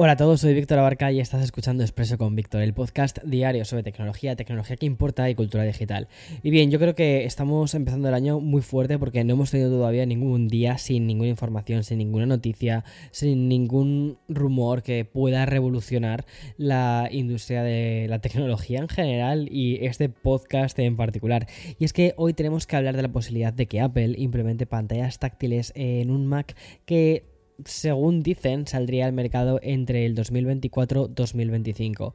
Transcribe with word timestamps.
Hola 0.00 0.12
a 0.12 0.16
todos, 0.16 0.42
soy 0.42 0.54
Víctor 0.54 0.78
Abarca 0.78 1.10
y 1.10 1.18
estás 1.18 1.42
escuchando 1.42 1.82
Expreso 1.82 2.18
con 2.18 2.36
Víctor, 2.36 2.62
el 2.62 2.72
podcast 2.72 3.18
diario 3.24 3.64
sobre 3.64 3.82
tecnología, 3.82 4.36
tecnología 4.36 4.76
que 4.76 4.86
importa 4.86 5.28
y 5.28 5.34
cultura 5.34 5.64
digital. 5.64 6.06
Y 6.44 6.50
bien, 6.50 6.70
yo 6.70 6.78
creo 6.78 6.94
que 6.94 7.24
estamos 7.24 7.74
empezando 7.74 8.06
el 8.06 8.14
año 8.14 8.38
muy 8.38 8.62
fuerte 8.62 8.96
porque 8.96 9.24
no 9.24 9.32
hemos 9.32 9.50
tenido 9.50 9.70
todavía 9.70 10.06
ningún 10.06 10.46
día 10.46 10.78
sin 10.78 11.08
ninguna 11.08 11.30
información, 11.30 11.82
sin 11.82 11.98
ninguna 11.98 12.26
noticia, 12.26 12.84
sin 13.10 13.48
ningún 13.48 14.18
rumor 14.28 14.84
que 14.84 15.04
pueda 15.04 15.46
revolucionar 15.46 16.26
la 16.58 17.08
industria 17.10 17.64
de 17.64 18.06
la 18.08 18.20
tecnología 18.20 18.78
en 18.78 18.88
general 18.88 19.48
y 19.50 19.84
este 19.84 20.08
podcast 20.08 20.78
en 20.78 20.94
particular. 20.94 21.48
Y 21.76 21.84
es 21.84 21.92
que 21.92 22.14
hoy 22.16 22.34
tenemos 22.34 22.68
que 22.68 22.76
hablar 22.76 22.94
de 22.94 23.02
la 23.02 23.10
posibilidad 23.10 23.52
de 23.52 23.66
que 23.66 23.80
Apple 23.80 24.14
implemente 24.16 24.64
pantallas 24.64 25.18
táctiles 25.18 25.72
en 25.74 26.12
un 26.12 26.24
Mac 26.28 26.54
que 26.84 27.37
según 27.64 28.22
dicen, 28.22 28.66
saldría 28.66 29.06
al 29.06 29.12
mercado 29.12 29.60
entre 29.62 30.06
el 30.06 30.14
2024-2025. 30.16 32.14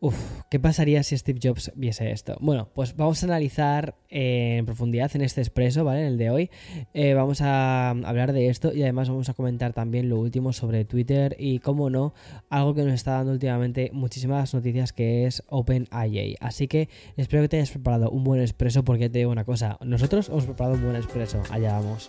Uf, 0.00 0.14
¿qué 0.48 0.60
pasaría 0.60 1.02
si 1.02 1.18
Steve 1.18 1.40
Jobs 1.42 1.72
viese 1.74 2.12
esto? 2.12 2.36
Bueno, 2.40 2.68
pues 2.72 2.94
vamos 2.94 3.20
a 3.22 3.26
analizar 3.26 3.96
en 4.08 4.64
profundidad 4.64 5.10
en 5.16 5.22
este 5.22 5.40
expreso, 5.40 5.82
¿vale? 5.82 6.02
En 6.02 6.06
el 6.06 6.18
de 6.18 6.30
hoy. 6.30 6.50
Eh, 6.94 7.14
vamos 7.14 7.40
a 7.40 7.90
hablar 7.90 8.32
de 8.32 8.48
esto 8.48 8.72
y 8.72 8.82
además 8.82 9.08
vamos 9.08 9.28
a 9.28 9.34
comentar 9.34 9.72
también 9.72 10.08
lo 10.08 10.20
último 10.20 10.52
sobre 10.52 10.84
Twitter 10.84 11.34
y, 11.36 11.58
como 11.58 11.90
no, 11.90 12.14
algo 12.48 12.74
que 12.74 12.84
nos 12.84 12.94
está 12.94 13.12
dando 13.12 13.32
últimamente 13.32 13.90
muchísimas 13.92 14.54
noticias 14.54 14.92
que 14.92 15.26
es 15.26 15.42
OpenIA. 15.48 16.36
Así 16.38 16.68
que 16.68 16.88
espero 17.16 17.42
que 17.42 17.48
te 17.48 17.56
hayas 17.56 17.72
preparado 17.72 18.08
un 18.10 18.22
buen 18.22 18.40
expreso 18.40 18.84
porque 18.84 19.10
te 19.10 19.18
digo 19.18 19.32
una 19.32 19.44
cosa, 19.44 19.78
nosotros 19.84 20.28
hemos 20.28 20.44
preparado 20.44 20.76
un 20.76 20.84
buen 20.84 20.96
expreso. 20.96 21.42
Allá 21.50 21.72
vamos. 21.72 22.08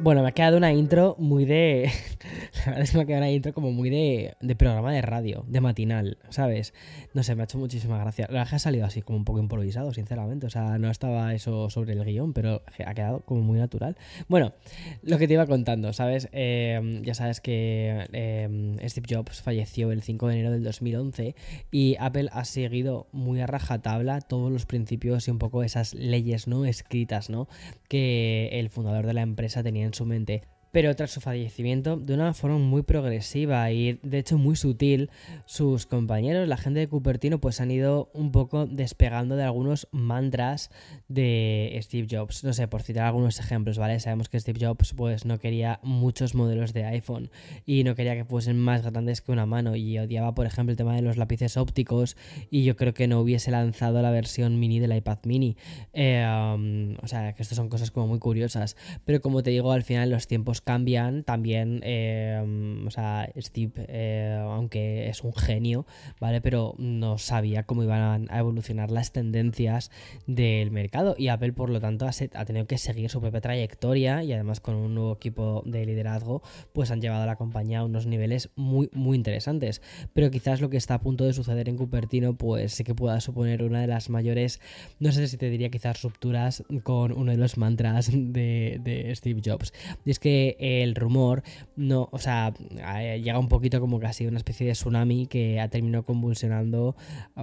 Bueno, 0.00 0.22
me 0.22 0.28
ha 0.28 0.32
quedado 0.32 0.56
una 0.56 0.72
intro 0.72 1.16
muy 1.18 1.44
de. 1.44 1.90
La 2.66 2.66
verdad 2.66 2.82
es 2.82 2.90
que 2.92 2.96
me 2.98 3.02
ha 3.02 3.06
quedado 3.06 3.22
una 3.22 3.32
intro 3.32 3.52
como 3.52 3.72
muy 3.72 3.90
de, 3.90 4.36
de 4.40 4.54
programa 4.54 4.92
de 4.92 5.02
radio, 5.02 5.44
de 5.48 5.60
matinal, 5.60 6.18
¿sabes? 6.28 6.72
No 7.14 7.24
sé, 7.24 7.34
me 7.34 7.42
ha 7.42 7.44
hecho 7.44 7.58
muchísima 7.58 7.98
gracia. 7.98 8.26
La 8.28 8.38
verdad 8.38 8.50
que 8.50 8.56
ha 8.56 8.60
salido 8.60 8.86
así 8.86 9.02
como 9.02 9.18
un 9.18 9.24
poco 9.24 9.40
improvisado, 9.40 9.92
sinceramente. 9.92 10.46
O 10.46 10.50
sea, 10.50 10.78
no 10.78 10.88
estaba 10.88 11.34
eso 11.34 11.68
sobre 11.68 11.94
el 11.94 12.04
guion, 12.04 12.32
pero 12.32 12.62
ha 12.86 12.94
quedado 12.94 13.20
como 13.20 13.40
muy 13.42 13.58
natural. 13.58 13.96
Bueno, 14.28 14.52
lo 15.02 15.18
que 15.18 15.26
te 15.26 15.34
iba 15.34 15.46
contando, 15.46 15.92
¿sabes? 15.92 16.28
Eh, 16.30 17.00
ya 17.02 17.14
sabes 17.14 17.40
que 17.40 18.06
eh, 18.12 18.76
Steve 18.84 19.08
Jobs 19.10 19.42
falleció 19.42 19.90
el 19.90 20.02
5 20.02 20.28
de 20.28 20.34
enero 20.34 20.52
del 20.52 20.62
2011 20.62 21.34
y 21.72 21.96
Apple 21.98 22.28
ha 22.32 22.44
seguido 22.44 23.08
muy 23.10 23.40
a 23.40 23.48
rajatabla 23.48 24.20
todos 24.20 24.52
los 24.52 24.64
principios 24.64 25.26
y 25.26 25.32
un 25.32 25.38
poco 25.38 25.64
esas 25.64 25.92
leyes 25.94 26.46
no 26.46 26.66
escritas, 26.66 27.30
¿no? 27.30 27.48
Que 27.88 28.50
el 28.52 28.70
fundador 28.70 29.04
de 29.04 29.14
la 29.14 29.22
empresa 29.22 29.64
tenía 29.64 29.87
en 29.88 29.94
su 29.94 30.06
mente. 30.06 30.42
Pero 30.72 30.94
tras 30.96 31.10
su 31.10 31.20
fallecimiento, 31.20 31.96
de 31.96 32.14
una 32.14 32.34
forma 32.34 32.58
muy 32.58 32.82
progresiva 32.82 33.70
y 33.72 33.98
de 34.02 34.18
hecho 34.18 34.38
muy 34.38 34.56
sutil, 34.56 35.10
sus 35.46 35.86
compañeros, 35.86 36.46
la 36.48 36.56
gente 36.56 36.80
de 36.80 36.88
Cupertino, 36.88 37.40
pues 37.40 37.60
han 37.60 37.70
ido 37.70 38.10
un 38.12 38.32
poco 38.32 38.66
despegando 38.66 39.36
de 39.36 39.44
algunos 39.44 39.88
mantras 39.92 40.70
de 41.08 41.78
Steve 41.82 42.06
Jobs. 42.10 42.44
No 42.44 42.52
sé, 42.52 42.68
por 42.68 42.82
citar 42.82 43.04
algunos 43.04 43.40
ejemplos, 43.40 43.78
¿vale? 43.78 43.98
Sabemos 44.00 44.28
que 44.28 44.38
Steve 44.40 44.64
Jobs 44.64 44.94
pues 44.94 45.24
no 45.24 45.38
quería 45.38 45.80
muchos 45.82 46.34
modelos 46.34 46.72
de 46.72 46.84
iPhone 46.84 47.30
y 47.64 47.84
no 47.84 47.94
quería 47.94 48.14
que 48.14 48.24
fuesen 48.24 48.58
más 48.58 48.82
grandes 48.82 49.20
que 49.20 49.32
una 49.32 49.46
mano 49.46 49.76
y 49.76 49.98
odiaba, 49.98 50.34
por 50.34 50.46
ejemplo, 50.46 50.72
el 50.72 50.76
tema 50.76 50.94
de 50.94 51.02
los 51.02 51.16
lápices 51.16 51.56
ópticos 51.56 52.16
y 52.50 52.64
yo 52.64 52.76
creo 52.76 52.94
que 52.94 53.08
no 53.08 53.20
hubiese 53.20 53.50
lanzado 53.50 54.02
la 54.02 54.10
versión 54.10 54.58
mini 54.60 54.80
del 54.80 54.94
iPad 54.94 55.18
mini. 55.24 55.56
Eh, 55.92 56.24
um, 56.26 56.96
o 57.02 57.06
sea, 57.06 57.32
que 57.34 57.42
estas 57.42 57.56
son 57.56 57.68
cosas 57.68 57.90
como 57.90 58.06
muy 58.06 58.18
curiosas. 58.18 58.76
Pero 59.04 59.20
como 59.20 59.42
te 59.42 59.50
digo, 59.50 59.72
al 59.72 59.82
final 59.82 60.10
los 60.10 60.26
tiempos 60.26 60.57
cambian, 60.60 61.24
también, 61.24 61.80
eh, 61.84 62.82
o 62.86 62.90
sea, 62.90 63.30
Steve, 63.38 63.72
eh, 63.88 64.38
aunque 64.40 65.08
es 65.08 65.22
un 65.24 65.34
genio, 65.34 65.86
¿vale? 66.20 66.40
Pero 66.40 66.74
no 66.78 67.18
sabía 67.18 67.64
cómo 67.64 67.82
iban 67.82 68.28
a 68.30 68.38
evolucionar 68.38 68.90
las 68.90 69.12
tendencias 69.12 69.90
del 70.26 70.70
mercado 70.70 71.14
y 71.18 71.28
Apple, 71.28 71.52
por 71.52 71.70
lo 71.70 71.80
tanto, 71.80 72.06
ha, 72.06 72.44
tenido 72.44 72.66
que 72.66 72.78
seguir 72.78 73.10
su 73.10 73.20
propia 73.20 73.40
trayectoria 73.40 74.22
y 74.22 74.32
además 74.32 74.60
con 74.60 74.74
un 74.74 74.94
nuevo 74.94 75.12
equipo 75.12 75.62
de 75.66 75.84
liderazgo, 75.86 76.42
pues 76.72 76.90
han 76.90 77.00
llevado 77.00 77.22
a 77.22 77.26
la 77.26 77.36
compañía 77.36 77.80
a 77.80 77.84
unos 77.84 78.06
niveles 78.06 78.50
muy, 78.56 78.88
muy 78.92 79.16
interesantes. 79.16 79.82
Pero 80.12 80.30
quizás 80.30 80.60
lo 80.60 80.70
que 80.70 80.76
está 80.76 80.94
a 80.94 81.00
punto 81.00 81.24
de 81.24 81.32
suceder 81.32 81.68
en 81.68 81.76
Cupertino, 81.76 82.36
pues 82.36 82.74
sí 82.74 82.84
que 82.84 82.94
pueda 82.94 83.20
suponer 83.20 83.62
una 83.62 83.80
de 83.80 83.86
las 83.86 84.10
mayores, 84.10 84.60
no 84.98 85.12
sé 85.12 85.26
si 85.28 85.36
te 85.36 85.50
diría 85.50 85.70
quizás 85.70 86.02
rupturas 86.02 86.64
con 86.82 87.12
uno 87.12 87.32
de 87.32 87.38
los 87.38 87.58
mantras 87.58 88.10
de, 88.12 88.80
de 88.82 89.14
Steve 89.14 89.40
Jobs. 89.44 89.72
Y 90.04 90.10
es 90.10 90.18
que 90.18 90.47
el 90.58 90.94
rumor 90.94 91.42
no, 91.76 92.08
o 92.10 92.18
sea, 92.18 92.52
llega 92.54 93.38
un 93.38 93.48
poquito 93.48 93.80
como 93.80 94.00
casi 94.00 94.26
una 94.26 94.38
especie 94.38 94.66
de 94.66 94.72
tsunami 94.72 95.26
que 95.26 95.60
ha 95.60 95.68
terminado 95.68 96.04
convulsionando 96.04 96.96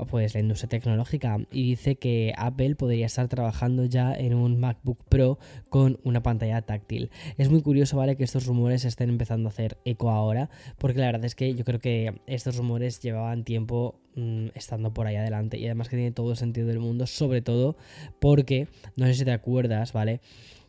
pues 0.09 0.33
la 0.33 0.41
industria 0.41 0.69
tecnológica 0.69 1.37
y 1.51 1.69
dice 1.69 1.95
que 1.95 2.33
Apple 2.37 2.75
podría 2.75 3.05
estar 3.05 3.27
trabajando 3.27 3.85
ya 3.85 4.13
en 4.13 4.33
un 4.33 4.59
MacBook 4.59 5.03
Pro 5.09 5.39
con 5.69 5.99
una 6.03 6.21
pantalla 6.21 6.61
táctil. 6.61 7.09
Es 7.37 7.49
muy 7.49 7.61
curioso, 7.61 7.97
¿vale? 7.97 8.15
Que 8.15 8.23
estos 8.23 8.45
rumores 8.45 8.85
estén 8.85 9.09
empezando 9.09 9.49
a 9.49 9.51
hacer 9.51 9.77
eco 9.85 10.09
ahora, 10.09 10.49
porque 10.77 10.99
la 10.99 11.07
verdad 11.07 11.25
es 11.25 11.35
que 11.35 11.53
yo 11.53 11.63
creo 11.63 11.79
que 11.79 12.21
estos 12.27 12.57
rumores 12.57 12.99
llevaban 12.99 13.43
tiempo 13.43 13.99
mm, 14.15 14.47
estando 14.55 14.93
por 14.93 15.07
ahí 15.07 15.15
adelante 15.15 15.57
y 15.57 15.65
además 15.65 15.89
que 15.89 15.95
tiene 15.95 16.11
todo 16.11 16.31
el 16.31 16.37
sentido 16.37 16.67
del 16.67 16.79
mundo, 16.79 17.07
sobre 17.07 17.41
todo 17.41 17.75
porque, 18.19 18.67
no 18.95 19.05
sé 19.05 19.13
si 19.15 19.25
te 19.25 19.31
acuerdas, 19.31 19.93
¿vale? 19.93 20.19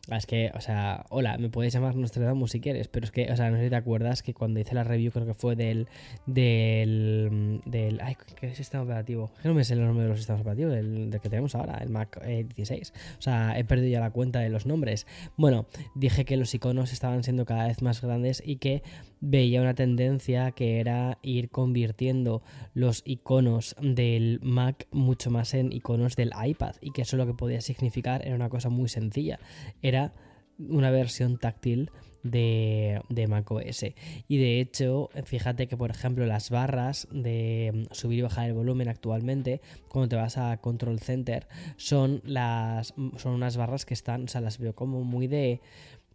Ah, 0.08 0.18
es 0.18 0.26
que, 0.26 0.52
o 0.54 0.60
sea, 0.60 1.04
hola, 1.08 1.36
me 1.36 1.48
puedes 1.48 1.72
llamar 1.72 1.96
Nostradamus 1.96 2.52
si 2.52 2.60
quieres, 2.60 2.86
pero 2.86 3.04
es 3.04 3.10
que, 3.10 3.30
o 3.32 3.36
sea, 3.36 3.50
no 3.50 3.56
sé 3.56 3.64
si 3.64 3.70
te 3.70 3.76
acuerdas 3.76 4.22
que 4.22 4.34
cuando 4.34 4.60
hice 4.60 4.74
la 4.74 4.84
review, 4.84 5.10
creo 5.10 5.26
que 5.26 5.34
fue 5.34 5.56
del. 5.56 5.88
del. 6.26 7.60
del. 7.64 8.00
Ay, 8.00 8.16
¿qué 8.38 8.54
sistema 8.54 8.84
operativo? 8.84 9.30
Que 9.42 9.48
no 9.48 9.54
me 9.54 9.64
sé 9.64 9.74
el 9.74 9.84
nombre 9.84 10.04
de 10.04 10.10
los 10.10 10.18
sistemas 10.18 10.42
operativos, 10.42 10.72
del, 10.72 11.18
que 11.20 11.28
tenemos 11.28 11.54
ahora, 11.56 11.78
el 11.78 11.90
Mac 11.90 12.24
16. 12.24 12.88
Eh, 12.88 12.98
o 13.18 13.22
sea, 13.22 13.58
he 13.58 13.64
perdido 13.64 13.88
ya 13.88 14.00
la 14.00 14.10
cuenta 14.10 14.38
de 14.38 14.48
los 14.48 14.64
nombres. 14.64 15.06
Bueno, 15.36 15.66
dije 15.94 16.24
que 16.24 16.36
los 16.36 16.54
iconos 16.54 16.92
estaban 16.92 17.24
siendo 17.24 17.44
cada 17.44 17.66
vez 17.66 17.82
más 17.82 18.00
grandes 18.00 18.42
y 18.44 18.56
que 18.56 18.82
veía 19.20 19.62
una 19.62 19.74
tendencia 19.74 20.52
que 20.52 20.80
era 20.80 21.18
ir 21.22 21.50
convirtiendo 21.50 22.42
los 22.74 23.02
iconos 23.04 23.76
del 23.80 24.40
Mac 24.42 24.86
mucho 24.90 25.30
más 25.30 25.54
en 25.54 25.72
iconos 25.72 26.16
del 26.16 26.32
iPad 26.44 26.76
y 26.80 26.92
que 26.92 27.02
eso 27.02 27.16
lo 27.16 27.26
que 27.26 27.34
podía 27.34 27.60
significar 27.60 28.26
era 28.26 28.34
una 28.34 28.48
cosa 28.48 28.68
muy 28.68 28.88
sencilla. 28.88 29.38
Era 29.82 30.12
una 30.58 30.90
versión 30.90 31.38
táctil 31.38 31.90
de, 32.22 33.00
de 33.08 33.26
macOS. 33.26 33.84
Y 34.28 34.38
de 34.38 34.60
hecho, 34.60 35.10
fíjate 35.24 35.68
que 35.68 35.76
por 35.76 35.90
ejemplo 35.90 36.26
las 36.26 36.50
barras 36.50 37.08
de 37.10 37.86
subir 37.92 38.18
y 38.18 38.22
bajar 38.22 38.46
el 38.46 38.54
volumen 38.54 38.88
actualmente, 38.88 39.60
cuando 39.88 40.08
te 40.08 40.16
vas 40.16 40.36
a 40.38 40.56
Control 40.58 40.98
Center, 40.98 41.46
son 41.76 42.22
las 42.24 42.94
son 43.16 43.32
unas 43.32 43.56
barras 43.56 43.84
que 43.84 43.94
están, 43.94 44.24
o 44.24 44.28
sea, 44.28 44.40
las 44.40 44.58
veo 44.58 44.74
como 44.74 45.04
muy 45.04 45.26
de 45.26 45.60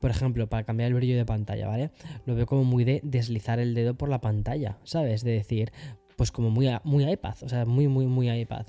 por 0.01 0.11
ejemplo, 0.11 0.47
para 0.47 0.63
cambiar 0.63 0.87
el 0.87 0.95
brillo 0.95 1.15
de 1.15 1.25
pantalla, 1.25 1.67
¿vale? 1.67 1.91
Lo 2.25 2.35
veo 2.35 2.45
como 2.45 2.65
muy 2.65 2.83
de 2.83 2.99
deslizar 3.03 3.59
el 3.59 3.73
dedo 3.73 3.93
por 3.93 4.09
la 4.09 4.19
pantalla, 4.19 4.77
¿sabes? 4.83 5.23
De 5.23 5.31
decir, 5.31 5.71
pues 6.17 6.31
como 6.31 6.49
muy, 6.49 6.67
muy 6.83 7.09
iPad, 7.09 7.35
o 7.41 7.49
sea, 7.49 7.65
muy, 7.65 7.87
muy, 7.87 8.07
muy 8.07 8.29
iPad. 8.29 8.65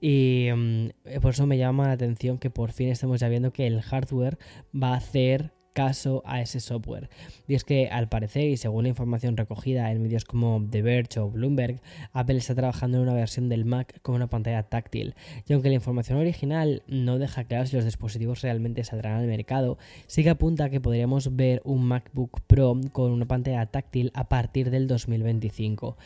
Y 0.00 0.48
mm, 0.54 1.20
por 1.20 1.32
eso 1.32 1.46
me 1.46 1.58
llama 1.58 1.88
la 1.88 1.92
atención 1.92 2.38
que 2.38 2.50
por 2.50 2.72
fin 2.72 2.88
estemos 2.88 3.20
ya 3.20 3.28
viendo 3.28 3.52
que 3.52 3.66
el 3.66 3.82
hardware 3.82 4.38
va 4.74 4.94
a 4.94 4.96
hacer 4.96 5.52
caso 5.76 6.22
a 6.24 6.40
ese 6.40 6.58
software. 6.58 7.10
Y 7.46 7.54
es 7.54 7.62
que 7.62 7.90
al 7.90 8.08
parecer, 8.08 8.48
y 8.48 8.56
según 8.56 8.84
la 8.84 8.88
información 8.88 9.36
recogida 9.36 9.92
en 9.92 10.02
medios 10.02 10.24
como 10.24 10.66
The 10.70 10.80
Verge 10.80 11.20
o 11.20 11.28
Bloomberg, 11.28 11.82
Apple 12.14 12.38
está 12.38 12.54
trabajando 12.54 12.96
en 12.96 13.02
una 13.02 13.12
versión 13.12 13.50
del 13.50 13.66
Mac 13.66 14.00
con 14.00 14.14
una 14.14 14.26
pantalla 14.26 14.62
táctil. 14.62 15.14
Y 15.46 15.52
aunque 15.52 15.68
la 15.68 15.74
información 15.74 16.18
original 16.18 16.82
no 16.86 17.18
deja 17.18 17.44
claro 17.44 17.66
si 17.66 17.76
los 17.76 17.84
dispositivos 17.84 18.40
realmente 18.40 18.84
saldrán 18.84 19.18
al 19.18 19.26
mercado, 19.26 19.76
sí 20.06 20.22
que 20.22 20.30
apunta 20.30 20.64
a 20.64 20.70
que 20.70 20.80
podríamos 20.80 21.36
ver 21.36 21.60
un 21.64 21.84
MacBook 21.84 22.40
Pro 22.46 22.80
con 22.92 23.12
una 23.12 23.26
pantalla 23.26 23.66
táctil 23.66 24.12
a 24.14 24.30
partir 24.30 24.70
del 24.70 24.86
2025. 24.86 25.98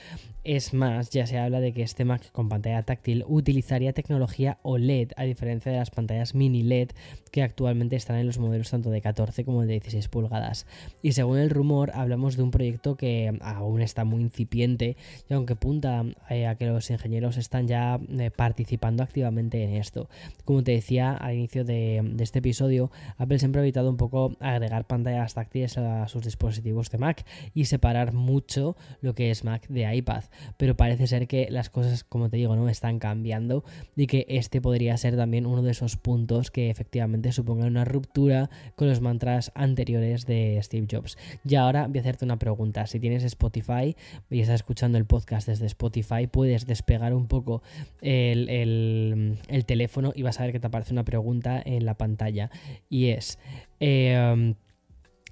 Es 0.43 0.75
más, 0.75 1.11
ya 1.11 1.27
se 1.27 1.39
habla 1.39 1.61
de 1.61 1.73
que 1.73 1.83
este 1.83 2.05
Mac 2.05 2.33
con 2.33 2.49
pantalla 2.49 2.83
táctil 2.83 3.25
utilizaría 3.29 3.93
tecnología 3.93 4.59
OLED, 4.63 5.13
a 5.17 5.25
diferencia 5.25 5.71
de 5.71 5.79
las 5.79 5.91
pantallas 5.91 6.35
mini 6.35 6.63
LED 6.63 6.89
que 7.31 7.43
actualmente 7.43 7.95
están 7.95 8.17
en 8.17 8.27
los 8.27 8.39
modelos 8.39 8.71
tanto 8.71 8.91
de 8.91 9.01
14 9.01 9.45
como 9.45 9.60
de 9.67 9.75
16 9.75 10.09
pulgadas. 10.09 10.67
Y 11.03 11.13
según 11.13 11.39
el 11.39 11.51
rumor, 11.51 11.93
hablamos 11.95 12.37
de 12.37 12.43
un 12.43 12.51
proyecto 12.51 12.97
que 12.97 13.37
aún 13.41 13.81
está 13.81 14.05
muy 14.05 14.23
incipiente 14.23 14.97
y 15.29 15.35
aunque 15.35 15.55
apunta 15.55 16.05
eh, 16.29 16.47
a 16.47 16.55
que 16.57 16.67
los 16.67 16.91
ingenieros 16.91 17.37
están 17.37 17.67
ya 17.67 18.01
eh, 18.19 18.31
participando 18.31 19.03
activamente 19.03 19.63
en 19.63 19.75
esto. 19.75 20.09
Como 20.45 20.63
te 20.63 20.73
decía 20.73 21.13
al 21.13 21.35
inicio 21.35 21.65
de, 21.65 22.01
de, 22.03 22.25
este 22.25 22.41
episodio, 22.41 22.91
Apple 23.19 23.39
siempre 23.39 23.61
ha 23.61 23.65
evitado 23.65 23.91
un 23.91 23.97
poco 23.97 24.37
agregar 24.41 24.87
pantallas 24.87 25.35
táctiles 25.35 25.79
a 25.79 26.09
sus 26.09 26.23
dispositivos 26.23 26.91
de 26.91 26.99
Mac 26.99 27.25
y 27.55 27.67
separar 27.67 28.13
mucho 28.13 28.77
lo 29.01 29.15
que 29.15 29.31
es 29.31 29.45
Mac 29.45 29.67
de 29.69 29.95
iPad. 29.95 30.25
Pero 30.57 30.77
parece 30.77 31.07
ser 31.07 31.27
que 31.27 31.49
las 31.51 31.71
cosas, 31.71 32.05
como 32.05 32.29
te 32.29 32.37
digo, 32.37 32.57
no 32.57 32.69
están 32.69 32.99
cambiando 32.99 33.65
y 33.97 34.07
que 34.07 34.27
este 34.29 34.61
podría 34.61 34.97
ser 34.97 35.17
también 35.17 35.47
uno 35.47 35.63
de 35.63 35.73
esos 35.73 35.97
puntos 35.97 36.51
que 36.51 36.71
efectivamente 36.71 37.33
supongan 37.33 37.69
una 37.69 37.85
ruptura 37.85 38.51
con 38.77 38.89
los 38.89 39.01
mantras 39.01 39.50
anteriores 39.55 40.27
de 40.27 40.59
Steve 40.63 40.87
Jobs. 40.91 41.17
Y 41.45 41.55
ahora 41.55 41.87
voy 41.87 41.99
a 41.99 42.01
hacerte 42.01 42.25
una 42.25 42.39
pregunta. 42.39 42.87
Si 42.87 43.01
tienes 43.01 43.25
Spotify 43.25 43.97
y 44.31 44.41
estás 44.41 44.57
escuchando 44.57 44.99
el 44.99 45.05
podcast 45.05 45.49
desde 45.49 45.67
Spotify, 45.67 46.27
puedes 46.31 46.67
despegar 46.67 47.15
un 47.15 47.27
poco 47.27 47.63
el, 48.01 49.39
teléfono 49.67 50.13
y 50.15 50.23
vas 50.23 50.41
a 50.41 50.45
ver 50.45 50.53
que 50.53 50.61
te 50.61 50.67
aparece 50.67 50.93
una 50.93 51.05
pregunta 51.05 51.63
en 51.65 51.85
la 51.85 51.95
pantalla. 51.95 52.51
Y 52.89 53.09
es, 53.09 53.39
eh, 53.81 54.55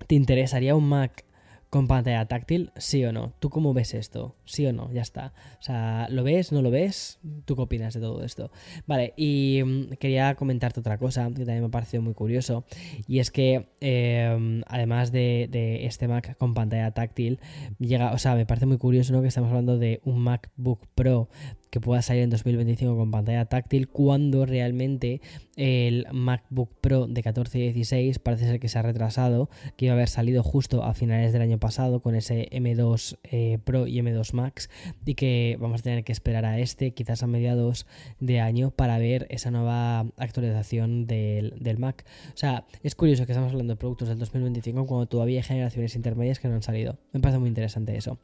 ¿te 0.06 0.15
interesaría 0.15 0.75
un 0.75 0.88
Mac 0.88 1.25
con 1.70 1.87
pantalla 1.87 2.25
táctil, 2.26 2.73
sí 2.76 3.05
o 3.05 3.12
no. 3.12 3.32
¿Tú 3.41 3.50
cómo 3.50 3.75
ves 3.75 3.94
esto? 3.94 4.37
Sí 4.44 4.67
o 4.67 4.73
no, 4.73 4.91
ya 4.93 5.03
está. 5.03 5.35
O 5.61 5.62
sea, 5.62 6.06
¿lo 6.11 6.25
ves? 6.25 6.50
¿No 6.50 6.62
lo 6.62 6.70
ves? 6.70 7.19
¿Tú 7.44 7.56
qué 7.56 7.62
opinas 7.62 7.94
de 7.94 8.00
todo 8.00 8.25
esto? 8.25 8.50
Vale, 8.87 9.12
y 9.17 9.62
mm, 9.65 9.97
quería 9.99 10.35
comentarte 10.35 10.81
otra 10.81 10.99
cosa 10.99 11.26
que 11.29 11.44
también 11.44 11.61
me 11.61 11.67
ha 11.67 11.70
parecido 11.70 12.03
muy 12.03 12.15
curioso. 12.15 12.65
Y 13.06 13.19
es 13.19 13.31
que 13.31 13.69
em, 13.81 14.62
además 14.67 15.12
de, 15.12 15.49
de, 15.50 15.87
este 15.87 16.09
Mac 16.09 16.37
con 16.38 16.55
pantalla 16.55 16.91
táctil, 16.93 17.38
llega, 17.79 18.12
o 18.12 18.19
sea, 18.19 18.35
me 18.35 18.47
parece 18.47 18.67
muy 18.67 18.79
curioso 18.79 19.12
¿no? 19.12 19.21
que 19.21 19.29
estamos 19.29 19.50
hablando 19.50 19.79
de 19.79 20.00
un 20.05 20.21
MacBook 20.21 20.87
Pro 20.94 21.29
que 21.70 21.81
pueda 21.81 22.03
salir 22.03 22.23
en 22.23 22.31
2025 22.31 22.97
con 22.97 23.11
pantalla 23.11 23.44
táctil 23.47 23.88
cuando 23.88 24.47
realmente 24.47 25.20
el 25.56 26.06
MacBook 26.12 26.70
Pro 26.81 27.06
de 27.06 27.23
14 27.23 27.59
y 27.59 27.73
16 27.73 28.19
parece 28.20 28.47
ser 28.47 28.61
que 28.61 28.69
se 28.69 28.79
ha 28.79 28.82
retrasado, 28.82 29.50
que 29.76 29.87
iba 29.87 29.94
a 29.94 29.97
haber 29.97 30.09
salido 30.09 30.43
justo 30.43 30.85
a 30.85 30.94
finales 30.94 31.32
del 31.32 31.43
año 31.43 31.59
pasado 31.59 32.00
con 32.00 32.15
ese 32.15 32.49
M2 32.50 33.19
eh, 33.25 33.59
Pro 33.65 33.87
y 33.87 33.99
M2 33.99 34.32
Max 34.32 34.70
y 35.05 35.15
que 35.15 35.56
vamos 35.61 35.81
a 35.81 35.85
tener 35.85 36.05
que 36.05 36.12
esperar 36.12 36.44
a 36.44 36.59
este 36.61 36.93
quizás 36.93 37.23
a 37.23 37.26
mediados 37.26 37.87
de 38.21 38.41
año 38.41 38.71
para 38.71 38.99
ver 38.99 39.26
esa 39.31 39.50
nueva 39.50 40.06
actualización 40.17 41.06
del, 41.06 41.55
Mac. 41.79 42.05
O 42.35 42.37
sea, 42.37 42.67
es 42.82 42.94
curioso 42.94 43.26
que 43.26 43.32
estamos 43.32 43.53
hablando 43.53 43.75
de 43.75 43.76
productos 43.76 44.09
del 44.09 44.19
2025 44.19 44.87
cuando 44.87 45.06
todavía 45.06 45.38
hay 45.38 45.43
generaciones 45.43 45.94
intermedias 45.97 46.38
que 46.38 46.49
no 46.49 46.55
han 46.55 46.62
salido. 46.62 46.99
Me 47.12 47.21
parece 47.21 47.38
muy 47.38 47.49
interesante 47.49 47.97
eso. 47.97 48.19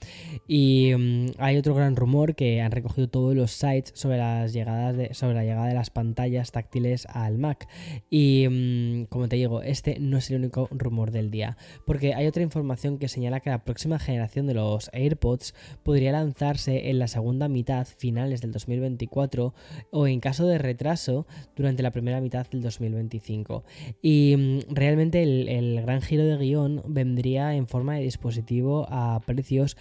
Y 0.49 0.93
mm, 0.97 1.27
hay 1.39 1.57
otro 1.57 1.75
gran 1.75 1.97
rumor 1.97 2.35
que 2.35 2.61
han 2.61 2.73
recogido 2.73 3.09
todo 3.09 3.34
los 3.35 3.53
sites 3.53 3.93
sobre, 3.95 4.19
las 4.19 4.53
llegadas 4.53 5.17
sobre 5.17 5.35
la 5.35 5.45
llegada 5.45 5.67
de 5.67 5.75
las 5.75 5.91
pantallas 5.91 6.53
táctiles 6.53 7.07
al 7.07 7.39
Mac. 7.39 7.69
Y 8.11 8.47
mm, 8.49 9.05
como 9.07 9.29
te 9.29 9.37
digo, 9.37 9.63
este 9.63 9.99
no 10.01 10.19
es 10.19 10.31
el 10.31 10.37
único 10.37 10.69
rumor 10.71 11.11
del 11.11 11.31
día, 11.31 11.57
porque 11.87 12.15
hay 12.15 12.27
otra 12.27 12.43
información 12.43 12.99
que 12.99 13.09
señala 13.09 13.41
que 13.41 13.51
la 13.51 13.65
próxima 13.65 13.99
generación 13.99 14.47
de 14.47 14.55
los 14.55 14.91
AirPods 14.93 15.55
podría 15.83 16.13
lanzarse 16.13 16.91
en 16.91 16.99
la 16.99 17.09
segunda 17.09 17.49
mitad, 17.49 17.87
finales 17.87 18.41
del 18.41 18.53
2024, 18.53 19.55
o 19.91 20.07
en 20.07 20.21
caso 20.21 20.47
de 20.47 20.59
retraso, 20.59 21.27
durante 21.57 21.83
la 21.83 21.91
primera 21.91 22.21
mitad 22.21 22.47
del 22.49 22.63
2025. 22.63 23.65
Y 24.03 24.35
mm, 24.37 24.75
realmente 24.75 25.23
el, 25.23 25.49
el 25.49 25.83
gran 25.83 26.03
giro 26.03 26.25
de 26.25 26.37
guion 26.37 26.83
vendría 26.87 27.55
en 27.55 27.67
forma 27.67 27.97
de 27.97 28.03
dispositivo 28.03 28.87
a 28.89 29.21
precios 29.27 29.77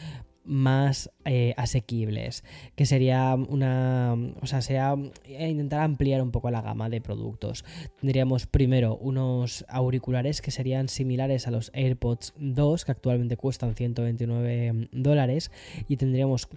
más 0.45 1.09
eh, 1.25 1.53
asequibles, 1.57 2.43
que 2.75 2.85
sería 2.85 3.35
una, 3.35 4.15
o 4.41 4.47
sea, 4.47 4.61
sea 4.61 4.95
eh, 5.25 5.49
intentar 5.49 5.81
ampliar 5.81 6.21
un 6.21 6.31
poco 6.31 6.51
la 6.51 6.61
gama 6.61 6.89
de 6.89 7.01
productos. 7.01 7.63
Tendríamos 7.99 8.45
primero 8.45 8.97
unos 8.97 9.65
auriculares 9.69 10.41
que 10.41 10.51
serían 10.51 10.89
similares 10.89 11.47
a 11.47 11.51
los 11.51 11.71
AirPods 11.73 12.33
2, 12.37 12.85
que 12.85 12.91
actualmente 12.91 13.37
cuestan 13.37 13.75
129 13.75 14.89
dólares, 14.91 15.51
y 15.87 15.97
tendríamos 15.97 16.49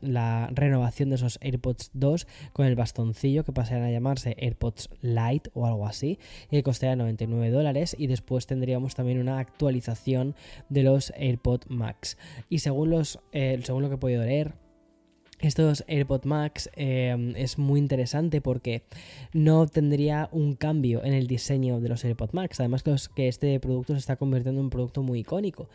la, 0.00 0.48
renovación 0.52 1.08
de 1.10 1.16
esos 1.16 1.38
AirPods 1.42 1.90
2 1.94 2.26
con 2.52 2.66
el 2.66 2.76
bastoncillo 2.76 3.44
que 3.44 3.52
pasarían 3.52 3.86
a 3.86 3.90
llamarse 3.90 4.36
AirPods 4.38 4.90
Lite 5.00 5.50
o 5.54 5.66
algo 5.66 5.86
así, 5.86 6.18
y 6.46 6.56
que 6.56 6.62
costaría 6.62 6.96
99 6.96 7.50
dólares, 7.50 7.96
y 7.98 8.06
después 8.06 8.46
tendríamos 8.46 8.94
también 8.94 9.18
una 9.18 9.38
actualización 9.38 10.36
de 10.68 10.84
los 10.84 11.12
AirPods 11.16 11.68
Max. 11.70 12.16
Y 12.48 12.60
según 12.60 12.90
los 12.90 13.18
eh, 13.32 13.60
según 13.62 13.82
lo 13.82 13.88
que 13.88 13.96
he 13.96 13.98
podido 13.98 14.24
leer, 14.24 14.54
estos 15.42 15.82
AirPod 15.88 16.24
Max 16.24 16.70
eh, 16.76 17.34
es 17.36 17.58
muy 17.58 17.80
interesante 17.80 18.40
porque 18.40 18.84
no 19.32 19.66
tendría 19.66 20.28
un 20.30 20.54
cambio 20.54 21.02
en 21.02 21.14
el 21.14 21.26
diseño 21.26 21.80
de 21.80 21.88
los 21.88 22.04
AirPod 22.04 22.30
Max. 22.32 22.60
Además 22.60 22.84
que, 22.84 23.26
este 23.26 23.58
producto 23.58 23.92
se 23.94 23.98
está 23.98 24.14
convirtiendo 24.14 24.60
en 24.60 24.66
un 24.66 24.70
producto 24.70 25.02
muy 25.02 25.20
icónico, 25.20 25.68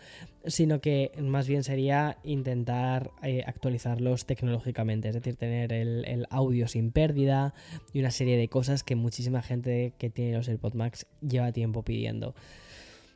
sino 0.45 0.80
que 0.80 1.12
más 1.19 1.50
bien 1.50 1.65
sería 1.65 2.18
intentar 2.24 3.12
eh, 3.21 3.44
actualizarlos 3.45 4.25
tecnológicamente, 4.25 5.09
es 5.09 5.15
decir, 5.15 5.36
tener 5.36 5.74
el, 5.74 6.06
el, 6.06 6.28
audio 6.30 6.69
sin 6.69 6.92
pérdida 6.92 7.54
y 7.92 7.99
una 7.99 8.11
serie 8.11 8.37
de 8.37 8.47
cosas 8.47 8.83
que 8.83 8.95
muchísima 8.95 9.42
gente 9.42 9.94
que 9.97 10.09
tiene 10.09 10.37
los 10.37 10.47
AirPod 10.47 10.76
Max 10.76 11.07
lleva 11.19 11.52
tiempo 11.52 11.83
pidiendo. 11.83 12.35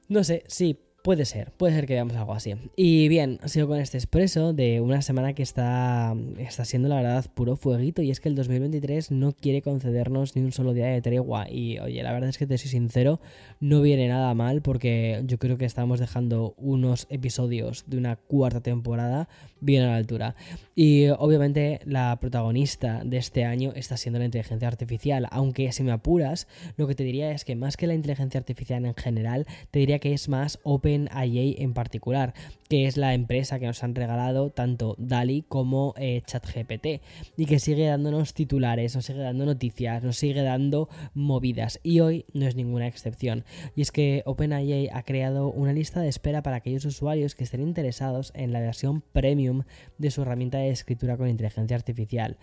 No 0.10 0.26
sé, 0.26 0.44
sí, 0.48 0.78
Puede 1.04 1.26
ser, 1.26 1.52
puede 1.54 1.74
ser 1.74 1.88
que 1.88 1.94
veamos 1.94 2.16
algo 2.16 2.34
así. 2.34 2.54
Y 2.76 3.08
bien, 3.08 3.40
sigo 3.46 3.68
con 3.68 3.80
este 3.80 3.98
expreso 3.98 4.54
de 4.54 4.82
una 4.82 5.02
semana 5.02 5.34
que 5.34 5.42
está, 5.42 6.16
está 6.38 6.64
siendo 6.64 6.90
la 6.90 6.98
verdad 6.98 7.26
puro 7.34 7.56
fueguito 7.56 8.04
y 8.04 8.12
es 8.12 8.20
que 8.20 8.30
el 8.30 8.36
2023 8.36 9.10
no 9.10 9.32
quiere 9.32 9.64
concedernos 9.64 10.36
ni 10.36 10.44
un 10.44 10.52
solo 10.52 10.74
día 10.74 10.86
de 10.86 11.02
tregua 11.02 11.50
y 11.50 11.80
oye, 11.80 12.04
la 12.04 12.14
verdad 12.14 12.30
es 12.30 12.38
que 12.38 12.46
te 12.46 12.56
soy 12.60 12.70
sincero, 12.70 13.20
no 13.60 13.82
viene 13.82 14.10
nada 14.10 14.32
mal 14.36 14.62
porque 14.62 15.24
yo 15.26 15.40
creo 15.40 15.58
que 15.58 15.66
estamos 15.66 16.00
dejando 16.00 16.54
unos 16.58 17.08
episodios 17.10 17.84
de 17.88 17.98
una 17.98 18.18
cuarta 18.18 18.62
temporada 18.62 19.28
bien 19.60 19.82
a 19.82 19.88
la 19.88 19.96
altura. 19.96 20.36
Y 20.76 21.08
obviamente 21.18 21.80
la 21.84 22.20
protagonista 22.20 23.02
de 23.04 23.18
este 23.18 23.44
año 23.44 23.74
está 23.76 23.98
siendo 23.98 24.20
la 24.20 24.26
inteligencia 24.26 24.68
artificial, 24.68 25.28
aunque 25.32 25.72
si 25.72 25.82
me 25.82 25.94
apuras, 25.94 26.48
lo 26.78 26.86
que 26.88 26.94
te 26.94 27.04
diría 27.04 27.32
es 27.32 27.44
que 27.44 27.56
más 27.56 27.76
que 27.76 27.88
la 27.88 27.96
inteligencia 27.96 28.40
artificial 28.40 28.86
en 28.86 28.94
general, 28.94 29.48
te 29.72 29.80
diría 29.80 29.98
que 29.98 30.14
es 30.14 30.30
más 30.30 30.60
open 30.62 30.91
OpenAI 30.92 31.56
en 31.60 31.74
particular, 31.74 32.34
que 32.70 32.88
es 32.88 32.98
la 32.98 33.14
empresa 33.14 33.60
que 33.60 33.66
nos 33.66 33.84
han 33.84 33.96
regalado 33.96 34.50
tanto 34.50 34.96
DALI 34.98 35.44
como 35.48 35.94
eh, 35.98 36.22
ChatGPT 36.26 37.02
y 37.38 37.46
que 37.46 37.60
sigue 37.60 37.88
dándonos 37.88 38.34
titulares, 38.34 38.96
nos 38.96 39.06
sigue 39.06 39.20
dando 39.20 39.46
noticias, 39.46 40.04
nos 40.04 40.18
sigue 40.18 40.42
dando 40.42 40.90
movidas 41.14 41.80
y 41.84 42.00
hoy 42.00 42.26
no 42.34 42.48
es 42.48 42.56
ninguna 42.56 42.88
excepción. 42.88 43.44
Y 43.76 43.82
es 43.82 43.92
que 43.92 44.24
OpenAI 44.26 44.90
ha 44.92 45.04
creado 45.04 45.52
una 45.52 45.74
lista 45.74 46.02
de 46.02 46.10
espera 46.10 46.44
para 46.44 46.58
aquellos 46.58 46.86
usuarios 46.86 47.36
que 47.36 47.44
estén 47.44 47.62
interesados 47.62 48.32
en 48.36 48.54
la 48.54 48.60
versión 48.60 49.02
premium 49.14 49.64
de 49.98 50.12
su 50.12 50.22
herramienta 50.22 50.60
de 50.60 50.70
escritura 50.70 51.18
con 51.18 51.30
inteligencia 51.30 51.76
artificial 51.76 52.38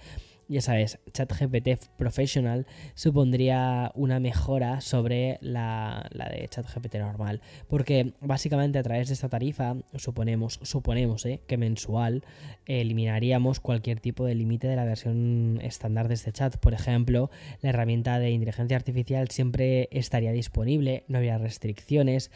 ya 0.49 0.62
sabes, 0.62 0.99
ChatGPT 1.12 1.69
Professional 1.97 2.67
supondría 2.95 3.93
una 3.95 4.19
mejora 4.19 4.81
sobre 4.81 5.38
la, 5.43 6.09
de 6.11 6.49
ChatGPT 6.49 6.97
normal. 6.97 7.43
Porque 7.69 8.14
básicamente 8.21 8.78
a 8.78 8.83
través 8.83 9.09
de 9.09 9.14
esta 9.14 9.28
tarifa, 9.28 9.76
suponemos, 9.95 10.59
suponemos 10.62 11.26
eh, 11.26 11.40
que 11.47 11.59
mensual 11.59 12.25
eliminaríamos 12.67 13.61
cualquier 13.61 14.00
tipo 14.00 14.25
de 14.25 14.35
límite 14.35 14.69
de 14.69 14.76
la 14.76 14.85
versión 14.85 15.61
estándar 15.62 16.09
de 16.09 16.14
este 16.14 16.33
chat. 16.33 16.57
Por 16.57 16.73
ejemplo, 16.73 17.31
la 17.61 17.71
herramienta 17.71 18.19
de 18.19 18.31
inteligencia 18.31 18.76
artificial 18.76 19.28
siempre 19.28 19.88
estaría 19.90 20.33
disponible, 20.33 21.05
no 21.09 21.19
habría 21.19 21.38
restricciones 21.38 22.31